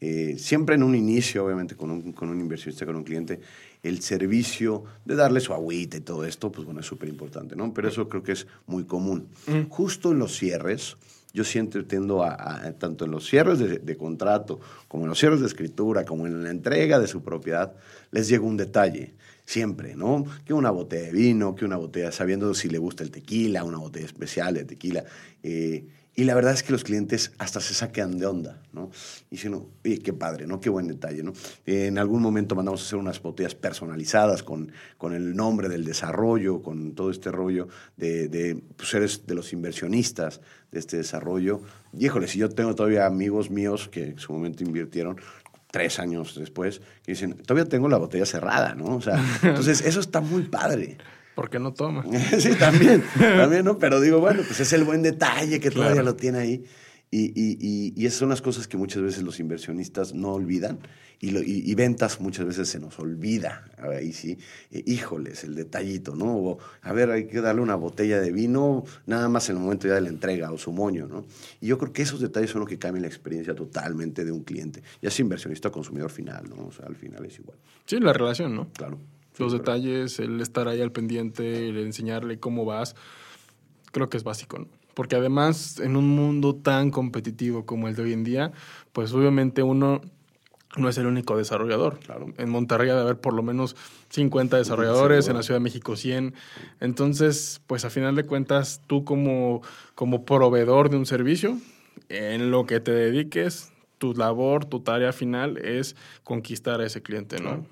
Eh, 0.00 0.36
siempre 0.38 0.76
en 0.76 0.84
un 0.84 0.94
inicio, 0.94 1.44
obviamente, 1.44 1.74
con 1.74 1.90
un, 1.90 2.12
con 2.12 2.28
un 2.28 2.40
inversionista, 2.40 2.86
con 2.86 2.96
un 2.96 3.02
cliente, 3.02 3.40
el 3.82 4.00
servicio 4.00 4.84
de 5.04 5.16
darle 5.16 5.40
su 5.40 5.54
agüita 5.54 5.96
y 5.96 6.00
todo 6.00 6.24
esto, 6.24 6.52
pues 6.52 6.64
bueno, 6.64 6.80
es 6.80 6.86
súper 6.86 7.08
importante, 7.08 7.56
¿no? 7.56 7.72
Pero 7.72 7.88
eso 7.88 8.08
creo 8.08 8.22
que 8.22 8.32
es 8.32 8.46
muy 8.66 8.84
común. 8.84 9.28
Justo 9.68 10.12
en 10.12 10.18
los 10.18 10.36
cierres, 10.36 10.96
yo 11.32 11.44
siempre 11.44 11.82
tiendo 11.82 12.22
a, 12.22 12.72
tanto 12.78 13.04
en 13.04 13.10
los 13.10 13.28
cierres 13.28 13.58
de, 13.58 13.78
de 13.78 13.96
contrato, 13.96 14.60
como 14.88 15.04
en 15.04 15.10
los 15.10 15.18
cierres 15.18 15.40
de 15.40 15.46
escritura, 15.46 16.04
como 16.04 16.26
en 16.26 16.42
la 16.42 16.50
entrega 16.50 16.98
de 16.98 17.06
su 17.06 17.22
propiedad, 17.22 17.74
les 18.10 18.28
llega 18.28 18.44
un 18.44 18.56
detalle 18.56 19.14
siempre, 19.44 19.94
¿no? 19.96 20.26
Que 20.44 20.52
una 20.52 20.70
botella 20.70 21.06
de 21.06 21.12
vino, 21.12 21.54
que 21.54 21.64
una 21.64 21.76
botella, 21.76 22.12
sabiendo 22.12 22.52
si 22.54 22.68
le 22.68 22.78
gusta 22.78 23.02
el 23.02 23.10
tequila, 23.10 23.64
una 23.64 23.78
botella 23.78 24.06
especial 24.06 24.54
de 24.54 24.64
tequila. 24.64 25.04
eh, 25.42 25.86
y 26.18 26.24
la 26.24 26.34
verdad 26.34 26.52
es 26.52 26.64
que 26.64 26.72
los 26.72 26.82
clientes 26.82 27.30
hasta 27.38 27.60
se 27.60 27.74
saquean 27.74 28.18
de 28.18 28.26
onda, 28.26 28.60
¿no? 28.72 28.90
Y 29.30 29.36
dicen, 29.36 29.54
oye, 29.54 30.00
qué 30.00 30.12
padre, 30.12 30.48
¿no? 30.48 30.60
Qué 30.60 30.68
buen 30.68 30.88
detalle, 30.88 31.22
¿no? 31.22 31.32
Eh, 31.64 31.86
en 31.86 31.96
algún 31.96 32.20
momento 32.20 32.56
mandamos 32.56 32.82
a 32.82 32.86
hacer 32.86 32.98
unas 32.98 33.22
botellas 33.22 33.54
personalizadas 33.54 34.42
con, 34.42 34.72
con 34.96 35.14
el 35.14 35.36
nombre 35.36 35.68
del 35.68 35.84
desarrollo, 35.84 36.60
con 36.60 36.96
todo 36.96 37.12
este 37.12 37.30
rollo 37.30 37.68
de, 37.96 38.26
de 38.26 38.60
pues, 38.76 38.92
eres 38.94 39.28
de 39.28 39.36
los 39.36 39.52
inversionistas 39.52 40.40
de 40.72 40.80
este 40.80 40.96
desarrollo. 40.96 41.62
Y 41.96 42.06
híjole, 42.06 42.26
si 42.26 42.40
yo 42.40 42.48
tengo 42.48 42.74
todavía 42.74 43.06
amigos 43.06 43.48
míos 43.48 43.88
que 43.88 44.08
en 44.08 44.18
su 44.18 44.32
momento 44.32 44.64
invirtieron, 44.64 45.20
tres 45.70 46.00
años 46.00 46.34
después, 46.36 46.80
que 47.04 47.12
dicen, 47.12 47.34
todavía 47.34 47.68
tengo 47.68 47.88
la 47.88 47.98
botella 47.98 48.26
cerrada, 48.26 48.74
¿no? 48.74 48.96
O 48.96 49.00
sea, 49.00 49.22
entonces 49.44 49.82
eso 49.82 50.00
está 50.00 50.20
muy 50.20 50.42
padre. 50.42 50.98
Porque 51.38 51.60
no 51.60 51.72
toma? 51.72 52.04
sí, 52.40 52.56
también, 52.56 53.04
también, 53.16 53.64
¿no? 53.64 53.78
Pero 53.78 54.00
digo, 54.00 54.18
bueno, 54.18 54.42
pues 54.44 54.58
es 54.58 54.72
el 54.72 54.82
buen 54.82 55.02
detalle 55.02 55.60
que 55.60 55.70
todavía 55.70 55.92
Claro. 56.02 56.06
lo 56.10 56.16
tiene 56.16 56.38
ahí. 56.38 56.64
Y, 57.12 57.26
y, 57.26 57.56
y, 57.60 57.92
y 57.96 58.06
esas 58.06 58.18
son 58.18 58.30
las 58.30 58.42
cosas 58.42 58.66
que 58.66 58.76
muchas 58.76 59.04
veces 59.04 59.22
los 59.22 59.38
inversionistas 59.38 60.14
no 60.14 60.32
olvidan 60.32 60.80
y, 61.20 61.30
lo, 61.30 61.40
y, 61.40 61.72
ventas 61.76 62.20
muchas 62.20 62.44
veces 62.44 62.68
se 62.68 62.80
nos 62.80 62.98
olvida. 62.98 63.64
Ahí 63.78 64.12
sí, 64.12 64.36
eh, 64.72 64.82
híjoles, 64.84 65.44
el 65.44 65.54
detallito, 65.54 66.16
¿no? 66.16 66.26
O, 66.36 66.58
a 66.82 66.92
ver, 66.92 67.08
hay 67.12 67.28
que 67.28 67.40
darle 67.40 67.62
una 67.62 67.76
botella 67.76 68.20
de 68.20 68.32
vino 68.32 68.82
nada 69.06 69.28
más 69.28 69.48
en 69.48 69.58
el 69.58 69.62
momento 69.62 69.86
ya 69.86 69.94
de 69.94 70.00
la 70.00 70.08
entrega 70.08 70.50
o 70.50 70.58
su 70.58 70.72
moño, 70.72 71.06
¿no? 71.06 71.24
Y 71.60 71.68
yo 71.68 71.78
creo 71.78 71.92
que 71.92 72.02
esos 72.02 72.20
detalles 72.20 72.50
son 72.50 72.62
los 72.62 72.68
que 72.68 72.80
cambian 72.80 73.02
la 73.02 73.08
experiencia 73.08 73.54
totalmente 73.54 74.24
de 74.24 74.32
un 74.32 74.42
cliente, 74.42 74.82
ya 75.00 75.10
sea 75.12 75.22
inversionista 75.22 75.68
o 75.68 75.72
consumidor 75.72 76.10
final, 76.10 76.48
¿no? 76.50 76.66
O 76.66 76.72
sea, 76.72 76.86
al 76.86 76.96
final 76.96 77.24
es 77.24 77.38
igual. 77.38 77.58
Sí, 77.86 78.00
la 78.00 78.12
relación, 78.12 78.56
¿no? 78.56 78.68
Claro. 78.72 78.98
Los 79.38 79.52
detalles, 79.52 80.18
el 80.18 80.40
estar 80.40 80.68
ahí 80.68 80.80
al 80.80 80.92
pendiente, 80.92 81.68
el 81.68 81.78
enseñarle 81.78 82.38
cómo 82.38 82.64
vas, 82.64 82.96
creo 83.92 84.08
que 84.08 84.16
es 84.16 84.24
básico, 84.24 84.58
¿no? 84.58 84.66
porque 84.98 85.14
además 85.14 85.78
en 85.78 85.94
un 85.94 86.08
mundo 86.08 86.56
tan 86.56 86.90
competitivo 86.90 87.64
como 87.64 87.86
el 87.86 87.94
de 87.94 88.02
hoy 88.02 88.12
en 88.12 88.24
día, 88.24 88.50
pues 88.92 89.12
obviamente 89.12 89.62
uno 89.62 90.00
no 90.76 90.88
es 90.88 90.98
el 90.98 91.06
único 91.06 91.36
desarrollador. 91.36 92.00
Claro. 92.00 92.26
En 92.36 92.50
Monterrey 92.50 92.88
debe 92.88 93.02
haber 93.02 93.20
por 93.20 93.32
lo 93.32 93.44
menos 93.44 93.76
50 94.08 94.56
desarrolladores, 94.56 95.28
en 95.28 95.36
la 95.36 95.44
Ciudad 95.44 95.60
de 95.60 95.62
México 95.62 95.94
100. 95.94 96.34
Entonces, 96.80 97.60
pues 97.68 97.84
a 97.84 97.90
final 97.90 98.16
de 98.16 98.24
cuentas, 98.24 98.82
tú 98.88 99.04
como, 99.04 99.62
como 99.94 100.24
proveedor 100.24 100.90
de 100.90 100.96
un 100.96 101.06
servicio, 101.06 101.56
en 102.08 102.50
lo 102.50 102.66
que 102.66 102.80
te 102.80 102.90
dediques, 102.90 103.70
tu 103.98 104.14
labor, 104.14 104.64
tu 104.64 104.80
tarea 104.80 105.12
final 105.12 105.58
es 105.58 105.94
conquistar 106.24 106.80
a 106.80 106.86
ese 106.86 107.02
cliente, 107.02 107.40
¿no? 107.40 107.64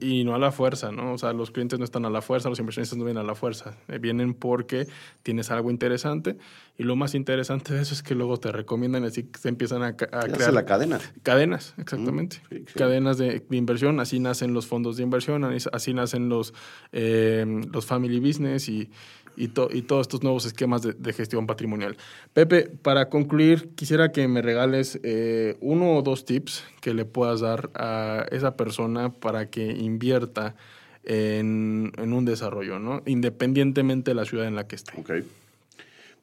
Y, 0.00 0.24
no 0.24 0.34
a 0.34 0.38
la 0.38 0.52
fuerza, 0.52 0.92
¿no? 0.92 1.14
O 1.14 1.18
sea, 1.18 1.32
los 1.32 1.50
clientes 1.50 1.78
no 1.78 1.84
están 1.84 2.04
a 2.04 2.10
la 2.10 2.22
fuerza, 2.22 2.48
los 2.48 2.58
inversionistas 2.58 2.98
no 2.98 3.04
vienen 3.04 3.22
a 3.22 3.26
la 3.26 3.34
fuerza. 3.34 3.76
Eh, 3.88 3.98
vienen 3.98 4.34
porque 4.34 4.86
tienes 5.22 5.50
algo 5.50 5.70
interesante 5.70 6.36
y 6.76 6.82
lo 6.82 6.96
más 6.96 7.14
interesante 7.14 7.72
de 7.72 7.82
eso 7.82 7.94
es 7.94 8.02
que 8.02 8.14
luego 8.14 8.38
te 8.38 8.50
recomiendan 8.50 9.04
así 9.04 9.28
se 9.38 9.48
empiezan 9.48 9.82
a, 9.82 9.88
a 9.88 9.94
crear. 9.94 10.52
la 10.52 10.64
cadena. 10.64 11.00
Cadenas, 11.22 11.74
exactamente. 11.78 12.42
Mm, 12.50 12.56
Cadenas 12.76 13.18
de, 13.18 13.44
inversión, 13.50 14.00
así 14.00 14.18
nacen 14.18 14.54
los 14.54 14.66
fondos 14.66 14.96
de 14.96 15.04
inversión, 15.04 15.44
así 15.72 15.94
nacen 15.94 16.28
los, 16.28 16.52
eh, 16.92 17.46
los 17.72 17.86
family 17.86 18.18
business 18.18 18.68
y, 18.68 18.90
y, 19.36 19.44
y 19.44 19.82
todos 19.82 20.00
estos 20.02 20.22
nuevos 20.22 20.46
esquemas 20.46 20.82
de, 20.82 21.12
gestión 21.12 21.46
patrimonial. 21.46 21.96
Pepe, 22.32 22.70
para 22.82 23.08
concluir, 23.08 23.70
quisiera 23.74 24.10
que 24.10 24.26
me 24.26 24.42
regales 24.42 24.98
eh, 25.02 25.56
uno 25.60 25.96
o 25.96 26.02
dos 26.02 26.24
tips 26.24 26.64
que 26.80 26.94
le 26.94 27.04
puedas 27.04 27.40
dar 27.40 27.70
a 27.74 28.26
esa 28.30 28.56
persona 28.56 29.12
para 29.12 29.46
que 29.46 29.70
invierta 29.70 30.56
en, 31.04 31.92
un 31.98 32.24
desarrollo, 32.24 32.78
¿no? 32.78 33.02
Independientemente 33.06 34.10
de 34.10 34.14
la 34.14 34.24
ciudad 34.24 34.46
en 34.46 34.56
la 34.56 34.66
que 34.66 34.76
esté. 34.76 34.92
Ok. 34.98 35.10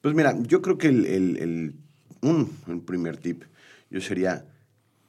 Pues 0.02 0.16
mira, 0.16 0.36
yo 0.42 0.62
creo 0.62 0.78
que 0.78 0.88
el, 0.88 1.76
un, 2.22 2.82
primer 2.86 3.18
tip 3.18 3.44
yo 3.90 4.02
sería 4.02 4.46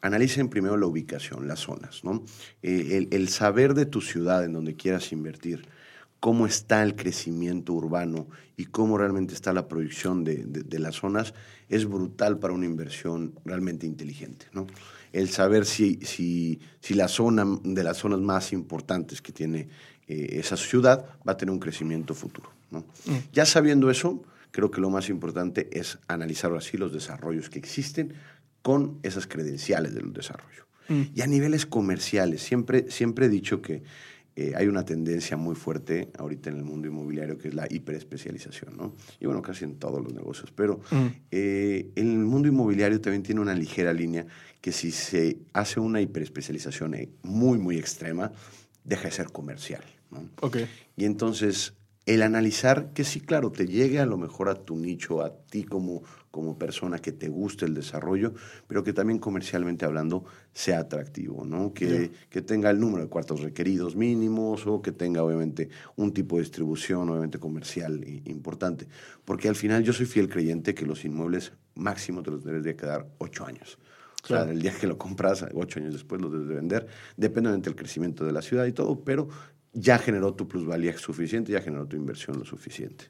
analicen 0.00 0.48
primero 0.48 0.76
la 0.76 0.86
ubicación, 0.86 1.46
las 1.46 1.60
zonas, 1.60 2.02
¿no? 2.02 2.24
Eh, 2.62 2.98
el, 2.98 3.08
el, 3.12 3.28
saber 3.28 3.74
de 3.74 3.86
tu 3.86 4.00
ciudad 4.00 4.44
en 4.44 4.52
donde 4.52 4.74
quieras 4.74 5.12
invertir 5.12 5.64
cómo 6.22 6.46
está 6.46 6.84
el 6.84 6.94
crecimiento 6.94 7.72
urbano 7.72 8.28
y 8.56 8.66
cómo 8.66 8.96
realmente 8.96 9.34
está 9.34 9.52
la 9.52 9.66
proyección 9.66 10.22
de, 10.22 10.78
las 10.78 10.94
zonas, 10.94 11.34
es 11.68 11.84
brutal 11.84 12.38
para 12.38 12.54
una 12.54 12.64
inversión 12.64 13.34
realmente 13.44 13.88
inteligente. 13.88 14.46
¿no? 14.52 14.68
El 15.12 15.28
saber 15.30 15.66
si, 15.66 15.98
si, 16.02 16.60
si 16.78 16.94
la 16.94 17.08
zona 17.08 17.44
de 17.64 17.82
las 17.82 17.96
zonas 17.96 18.20
más 18.20 18.52
importantes 18.52 19.20
que 19.20 19.32
tiene 19.32 19.68
eh, 20.06 20.38
esa 20.38 20.56
ciudad 20.56 21.06
va 21.26 21.32
a 21.32 21.36
tener 21.36 21.52
un 21.52 21.58
crecimiento 21.58 22.14
futuro. 22.14 22.52
¿no? 22.70 22.84
Mm. 23.04 23.16
Ya 23.32 23.44
sabiendo 23.44 23.90
eso, 23.90 24.22
creo 24.52 24.70
que 24.70 24.80
lo 24.80 24.90
más 24.90 25.08
importante 25.08 25.68
es 25.72 25.98
analizar 26.06 26.54
así 26.54 26.76
los 26.76 26.92
desarrollos 26.92 27.50
que 27.50 27.58
existen 27.58 28.14
con 28.62 29.00
esas 29.02 29.26
credenciales 29.26 29.94
del 29.94 30.12
desarrollo. 30.12 30.66
Mm. 30.88 31.02
Y 31.14 31.20
a 31.22 31.26
niveles 31.26 31.66
comerciales, 31.66 32.42
siempre, 32.42 32.90
siempre 32.90 33.26
he 33.26 33.28
dicho 33.28 33.60
que 33.60 33.82
eh, 34.34 34.52
hay 34.56 34.66
una 34.66 34.84
tendencia 34.84 35.36
muy 35.36 35.54
fuerte 35.54 36.10
ahorita 36.16 36.48
en 36.48 36.56
el 36.56 36.64
mundo 36.64 36.88
inmobiliario 36.88 37.36
que 37.36 37.48
es 37.48 37.54
la 37.54 37.66
hiperespecialización, 37.68 38.76
¿no? 38.76 38.94
Y 39.20 39.26
bueno, 39.26 39.42
casi 39.42 39.64
en 39.64 39.76
todos 39.76 40.02
los 40.02 40.14
negocios. 40.14 40.50
Pero 40.54 40.80
mm. 40.90 41.06
eh, 41.30 41.90
en 41.96 42.12
el 42.12 42.24
mundo 42.24 42.48
inmobiliario 42.48 43.00
también 43.00 43.22
tiene 43.22 43.40
una 43.40 43.54
ligera 43.54 43.92
línea 43.92 44.26
que 44.60 44.72
si 44.72 44.90
se 44.90 45.38
hace 45.52 45.80
una 45.80 46.00
hiperespecialización 46.00 46.94
eh, 46.94 47.10
muy, 47.22 47.58
muy 47.58 47.76
extrema, 47.76 48.32
deja 48.84 49.04
de 49.04 49.10
ser 49.10 49.26
comercial, 49.26 49.82
¿no? 50.10 50.28
Okay. 50.40 50.66
Y 50.96 51.04
entonces 51.04 51.74
el 52.04 52.22
analizar 52.22 52.92
que 52.92 53.04
sí, 53.04 53.20
claro, 53.20 53.52
te 53.52 53.66
llegue 53.66 54.00
a 54.00 54.06
lo 54.06 54.18
mejor 54.18 54.48
a 54.48 54.56
tu 54.56 54.76
nicho, 54.76 55.22
a 55.22 55.30
ti 55.30 55.62
como, 55.62 56.02
como 56.32 56.58
persona 56.58 56.98
que 56.98 57.12
te 57.12 57.28
guste 57.28 57.64
el 57.64 57.74
desarrollo, 57.74 58.34
pero 58.66 58.82
que 58.82 58.92
también 58.92 59.20
comercialmente 59.20 59.84
hablando 59.84 60.24
sea 60.52 60.80
atractivo, 60.80 61.44
¿no? 61.44 61.72
Que, 61.72 62.10
que, 62.28 62.42
tenga 62.42 62.70
el 62.70 62.80
número 62.80 63.04
de 63.04 63.08
cuartos 63.08 63.40
requeridos 63.40 63.94
mínimos 63.94 64.66
o 64.66 64.82
que 64.82 64.90
tenga 64.90 65.22
obviamente 65.22 65.68
un 65.94 66.12
tipo 66.12 66.36
de 66.36 66.42
distribución 66.42 67.08
obviamente 67.08 67.38
comercial 67.38 68.04
importante. 68.24 68.88
Porque 69.24 69.48
al 69.48 69.54
final 69.54 69.84
yo 69.84 69.92
soy 69.92 70.06
fiel 70.06 70.28
creyente 70.28 70.74
que 70.74 70.84
los 70.84 71.04
inmuebles 71.04 71.52
máximo 71.76 72.22
te 72.22 72.32
los 72.32 72.44
debes 72.44 72.64
de 72.64 72.74
quedar 72.74 73.06
ocho 73.18 73.46
años. 73.46 73.78
O 74.24 74.28
sea, 74.28 74.42
el 74.42 74.62
día 74.62 74.72
que 74.72 74.86
lo 74.86 74.98
compras, 74.98 75.44
ocho 75.52 75.80
años 75.80 75.94
después 75.94 76.20
lo 76.20 76.30
debes 76.30 76.46
de 76.46 76.54
vender, 76.54 76.86
depende 77.16 77.50
del 77.50 77.74
crecimiento 77.74 78.24
de 78.24 78.30
la 78.30 78.40
ciudad 78.40 78.66
y 78.66 78.72
todo, 78.72 79.00
pero 79.00 79.28
ya 79.74 79.98
generó 79.98 80.34
tu 80.34 80.48
plusvalía 80.48 80.96
suficiente, 80.98 81.52
ya 81.52 81.62
generó 81.62 81.86
tu 81.86 81.96
inversión 81.96 82.38
lo 82.38 82.44
suficiente. 82.44 83.06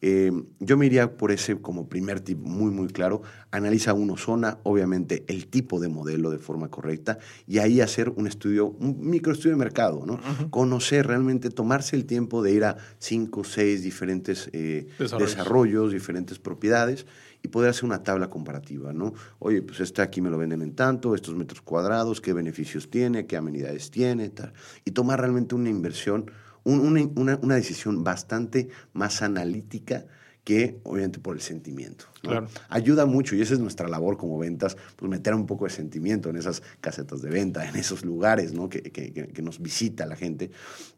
Eh, 0.00 0.30
yo 0.60 0.76
me 0.76 0.86
iría 0.86 1.16
por 1.16 1.32
ese 1.32 1.56
como 1.56 1.88
primer 1.88 2.20
tip 2.20 2.38
muy, 2.38 2.70
muy 2.70 2.88
claro. 2.88 3.22
Analiza 3.50 3.94
uno 3.94 4.16
zona, 4.16 4.58
obviamente 4.62 5.24
el 5.28 5.46
tipo 5.48 5.80
de 5.80 5.88
modelo 5.88 6.30
de 6.30 6.38
forma 6.38 6.68
correcta 6.68 7.18
y 7.46 7.58
ahí 7.58 7.80
hacer 7.80 8.10
un 8.10 8.26
estudio, 8.26 8.66
un 8.66 9.08
microestudio 9.08 9.52
de 9.52 9.58
mercado, 9.58 10.04
¿no? 10.06 10.20
Conocer 10.50 11.06
realmente, 11.06 11.50
tomarse 11.50 11.96
el 11.96 12.04
tiempo 12.04 12.42
de 12.42 12.52
ir 12.52 12.64
a 12.64 12.76
cinco, 12.98 13.44
seis 13.44 13.82
diferentes 13.82 14.50
eh, 14.52 14.88
desarrollos, 15.18 15.92
diferentes 15.92 16.38
propiedades 16.38 17.06
y 17.44 17.48
poder 17.48 17.70
hacer 17.70 17.84
una 17.84 18.02
tabla 18.02 18.30
comparativa, 18.30 18.94
¿no? 18.94 19.12
Oye, 19.38 19.60
pues 19.60 19.78
este 19.80 20.00
aquí 20.00 20.22
me 20.22 20.30
lo 20.30 20.38
venden 20.38 20.62
en 20.62 20.74
tanto, 20.74 21.14
estos 21.14 21.34
metros 21.34 21.60
cuadrados, 21.60 22.22
qué 22.22 22.32
beneficios 22.32 22.88
tiene, 22.90 23.26
qué 23.26 23.36
amenidades 23.36 23.90
tiene, 23.90 24.30
tal. 24.30 24.54
Y 24.86 24.92
tomar 24.92 25.20
realmente 25.20 25.54
una 25.54 25.68
inversión, 25.68 26.30
una, 26.64 27.36
una, 27.42 27.54
decisión 27.54 28.02
bastante 28.02 28.70
más 28.94 29.20
analítica 29.20 30.06
que 30.42 30.80
obviamente 30.84 31.18
por 31.18 31.36
el 31.36 31.42
sentimiento. 31.42 32.06
Claro. 32.22 32.46
Ayuda 32.70 33.04
mucho 33.04 33.36
y 33.36 33.42
esa 33.42 33.52
es 33.52 33.60
nuestra 33.60 33.88
labor 33.88 34.16
como 34.16 34.38
ventas, 34.38 34.78
pues 34.96 35.10
meter 35.10 35.34
un 35.34 35.44
poco 35.44 35.66
de 35.66 35.70
sentimiento 35.70 36.30
en 36.30 36.36
esas 36.36 36.62
casetas 36.80 37.20
de 37.20 37.28
venta, 37.28 37.68
en 37.68 37.76
esos 37.76 38.06
lugares 38.06 38.54
¿no? 38.54 38.70
que, 38.70 38.80
que, 38.82 39.12
que, 39.12 39.42
nos 39.42 39.60
visita 39.60 40.06
la 40.06 40.16
gente. 40.16 40.50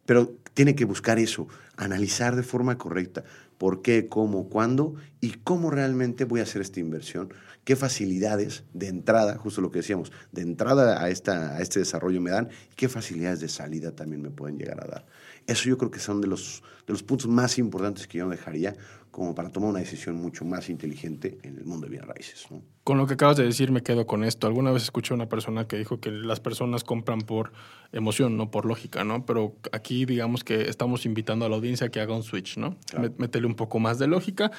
Pero 0.04 0.36
tiene 0.54 0.76
que 0.76 0.84
buscar 0.84 1.18
eso, 1.18 1.48
analizar 1.76 2.36
de 2.36 2.44
forma 2.44 2.78
correcta 2.78 3.24
por 3.58 3.82
qué, 3.82 4.08
cómo, 4.08 4.48
cuándo 4.48 4.94
y 5.20 5.32
cómo 5.42 5.70
realmente 5.70 6.24
voy 6.24 6.40
a 6.40 6.44
hacer 6.44 6.62
esta 6.62 6.80
inversión, 6.80 7.32
qué 7.64 7.76
facilidades 7.76 8.64
de 8.74 8.88
entrada, 8.88 9.36
justo 9.36 9.60
lo 9.60 9.70
que 9.70 9.78
decíamos, 9.78 10.12
de 10.32 10.42
entrada 10.42 11.02
a, 11.02 11.08
esta, 11.08 11.56
a 11.56 11.60
este 11.60 11.80
desarrollo 11.80 12.20
me 12.20 12.30
dan 12.30 12.48
y 12.70 12.74
qué 12.74 12.88
facilidades 12.88 13.40
de 13.40 13.48
salida 13.48 13.92
también 13.92 14.22
me 14.22 14.30
pueden 14.30 14.58
llegar 14.58 14.84
a 14.84 14.88
dar. 14.88 15.06
Eso 15.46 15.68
yo 15.68 15.78
creo 15.78 15.90
que 15.90 16.00
son 16.00 16.20
de 16.20 16.26
los, 16.26 16.62
de 16.86 16.92
los 16.92 17.02
puntos 17.02 17.28
más 17.28 17.58
importantes 17.58 18.06
que 18.06 18.18
yo 18.18 18.28
dejaría 18.28 18.76
como 19.16 19.34
para 19.34 19.48
tomar 19.48 19.70
una 19.70 19.78
decisión 19.78 20.16
mucho 20.16 20.44
más 20.44 20.68
inteligente 20.68 21.38
en 21.42 21.56
el 21.56 21.64
mundo 21.64 21.86
de 21.86 21.92
bienes 21.92 22.06
raíces. 22.06 22.46
Con 22.84 22.98
lo 22.98 23.06
que 23.06 23.14
acabas 23.14 23.38
de 23.38 23.44
decir 23.44 23.72
me 23.72 23.82
quedo 23.82 24.06
con 24.06 24.24
esto. 24.24 24.46
Alguna 24.46 24.72
vez 24.72 24.82
escuché 24.82 25.14
a 25.14 25.16
una 25.16 25.26
persona 25.26 25.66
que 25.66 25.78
dijo 25.78 26.00
que 26.00 26.10
las 26.10 26.38
personas 26.38 26.84
compran 26.84 27.22
por 27.22 27.50
emoción, 27.92 28.36
no 28.36 28.50
por 28.50 28.66
lógica, 28.66 29.04
¿no? 29.04 29.24
Pero 29.24 29.56
aquí 29.72 30.04
digamos 30.04 30.44
que 30.44 30.68
estamos 30.68 31.06
invitando 31.06 31.46
a 31.46 31.48
la 31.48 31.56
audiencia 31.56 31.88
que 31.88 31.98
haga 32.00 32.14
un 32.14 32.24
switch, 32.24 32.58
¿no? 32.58 32.76
Métele 33.16 33.46
un 33.46 33.54
poco 33.54 33.78
más 33.78 33.98
de 33.98 34.06
lógica 34.06 34.50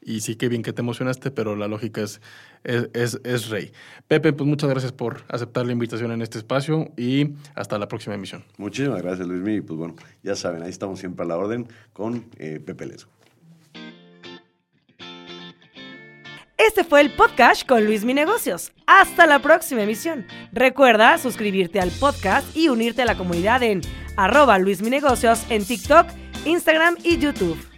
y 0.00 0.20
sí 0.20 0.36
que 0.36 0.48
bien 0.48 0.62
que 0.62 0.72
te 0.72 0.82
emocionaste, 0.82 1.32
pero 1.32 1.56
la 1.56 1.66
lógica 1.66 2.00
es, 2.00 2.20
es, 2.62 3.18
es, 3.24 3.48
rey. 3.48 3.72
Pepe, 4.06 4.32
pues 4.32 4.48
muchas 4.48 4.70
gracias 4.70 4.92
por 4.92 5.24
aceptar 5.26 5.66
la 5.66 5.72
invitación 5.72 6.12
en 6.12 6.22
este 6.22 6.38
espacio 6.38 6.92
y 6.96 7.30
hasta 7.56 7.80
la 7.80 7.88
próxima 7.88 8.14
emisión. 8.14 8.44
Muchísimas 8.58 9.02
gracias, 9.02 9.26
Luis 9.26 9.58
Y 9.58 9.60
pues 9.60 9.76
bueno, 9.76 9.96
ya 10.22 10.36
saben, 10.36 10.62
ahí 10.62 10.70
estamos 10.70 11.00
siempre 11.00 11.24
a 11.24 11.26
la 11.26 11.36
orden 11.36 11.66
con 11.92 12.26
eh, 12.38 12.62
Pepe 12.64 12.86
Lesgo. 12.86 13.10
Este 16.66 16.82
fue 16.82 17.02
el 17.02 17.10
podcast 17.10 17.68
con 17.68 17.84
Luis 17.84 18.06
Mi 18.06 18.14
Negocios. 18.14 18.72
Hasta 18.86 19.26
la 19.26 19.40
próxima 19.40 19.82
emisión. 19.82 20.26
Recuerda 20.50 21.18
suscribirte 21.18 21.78
al 21.78 21.90
podcast 21.90 22.56
y 22.56 22.68
unirte 22.68 23.02
a 23.02 23.04
la 23.04 23.18
comunidad 23.18 23.62
en 23.62 23.82
arroba 24.16 24.58
Luis 24.58 24.80
Mi 24.80 24.88
Negocios 24.88 25.44
en 25.50 25.62
TikTok, 25.62 26.06
Instagram 26.46 26.96
y 27.02 27.18
YouTube. 27.18 27.73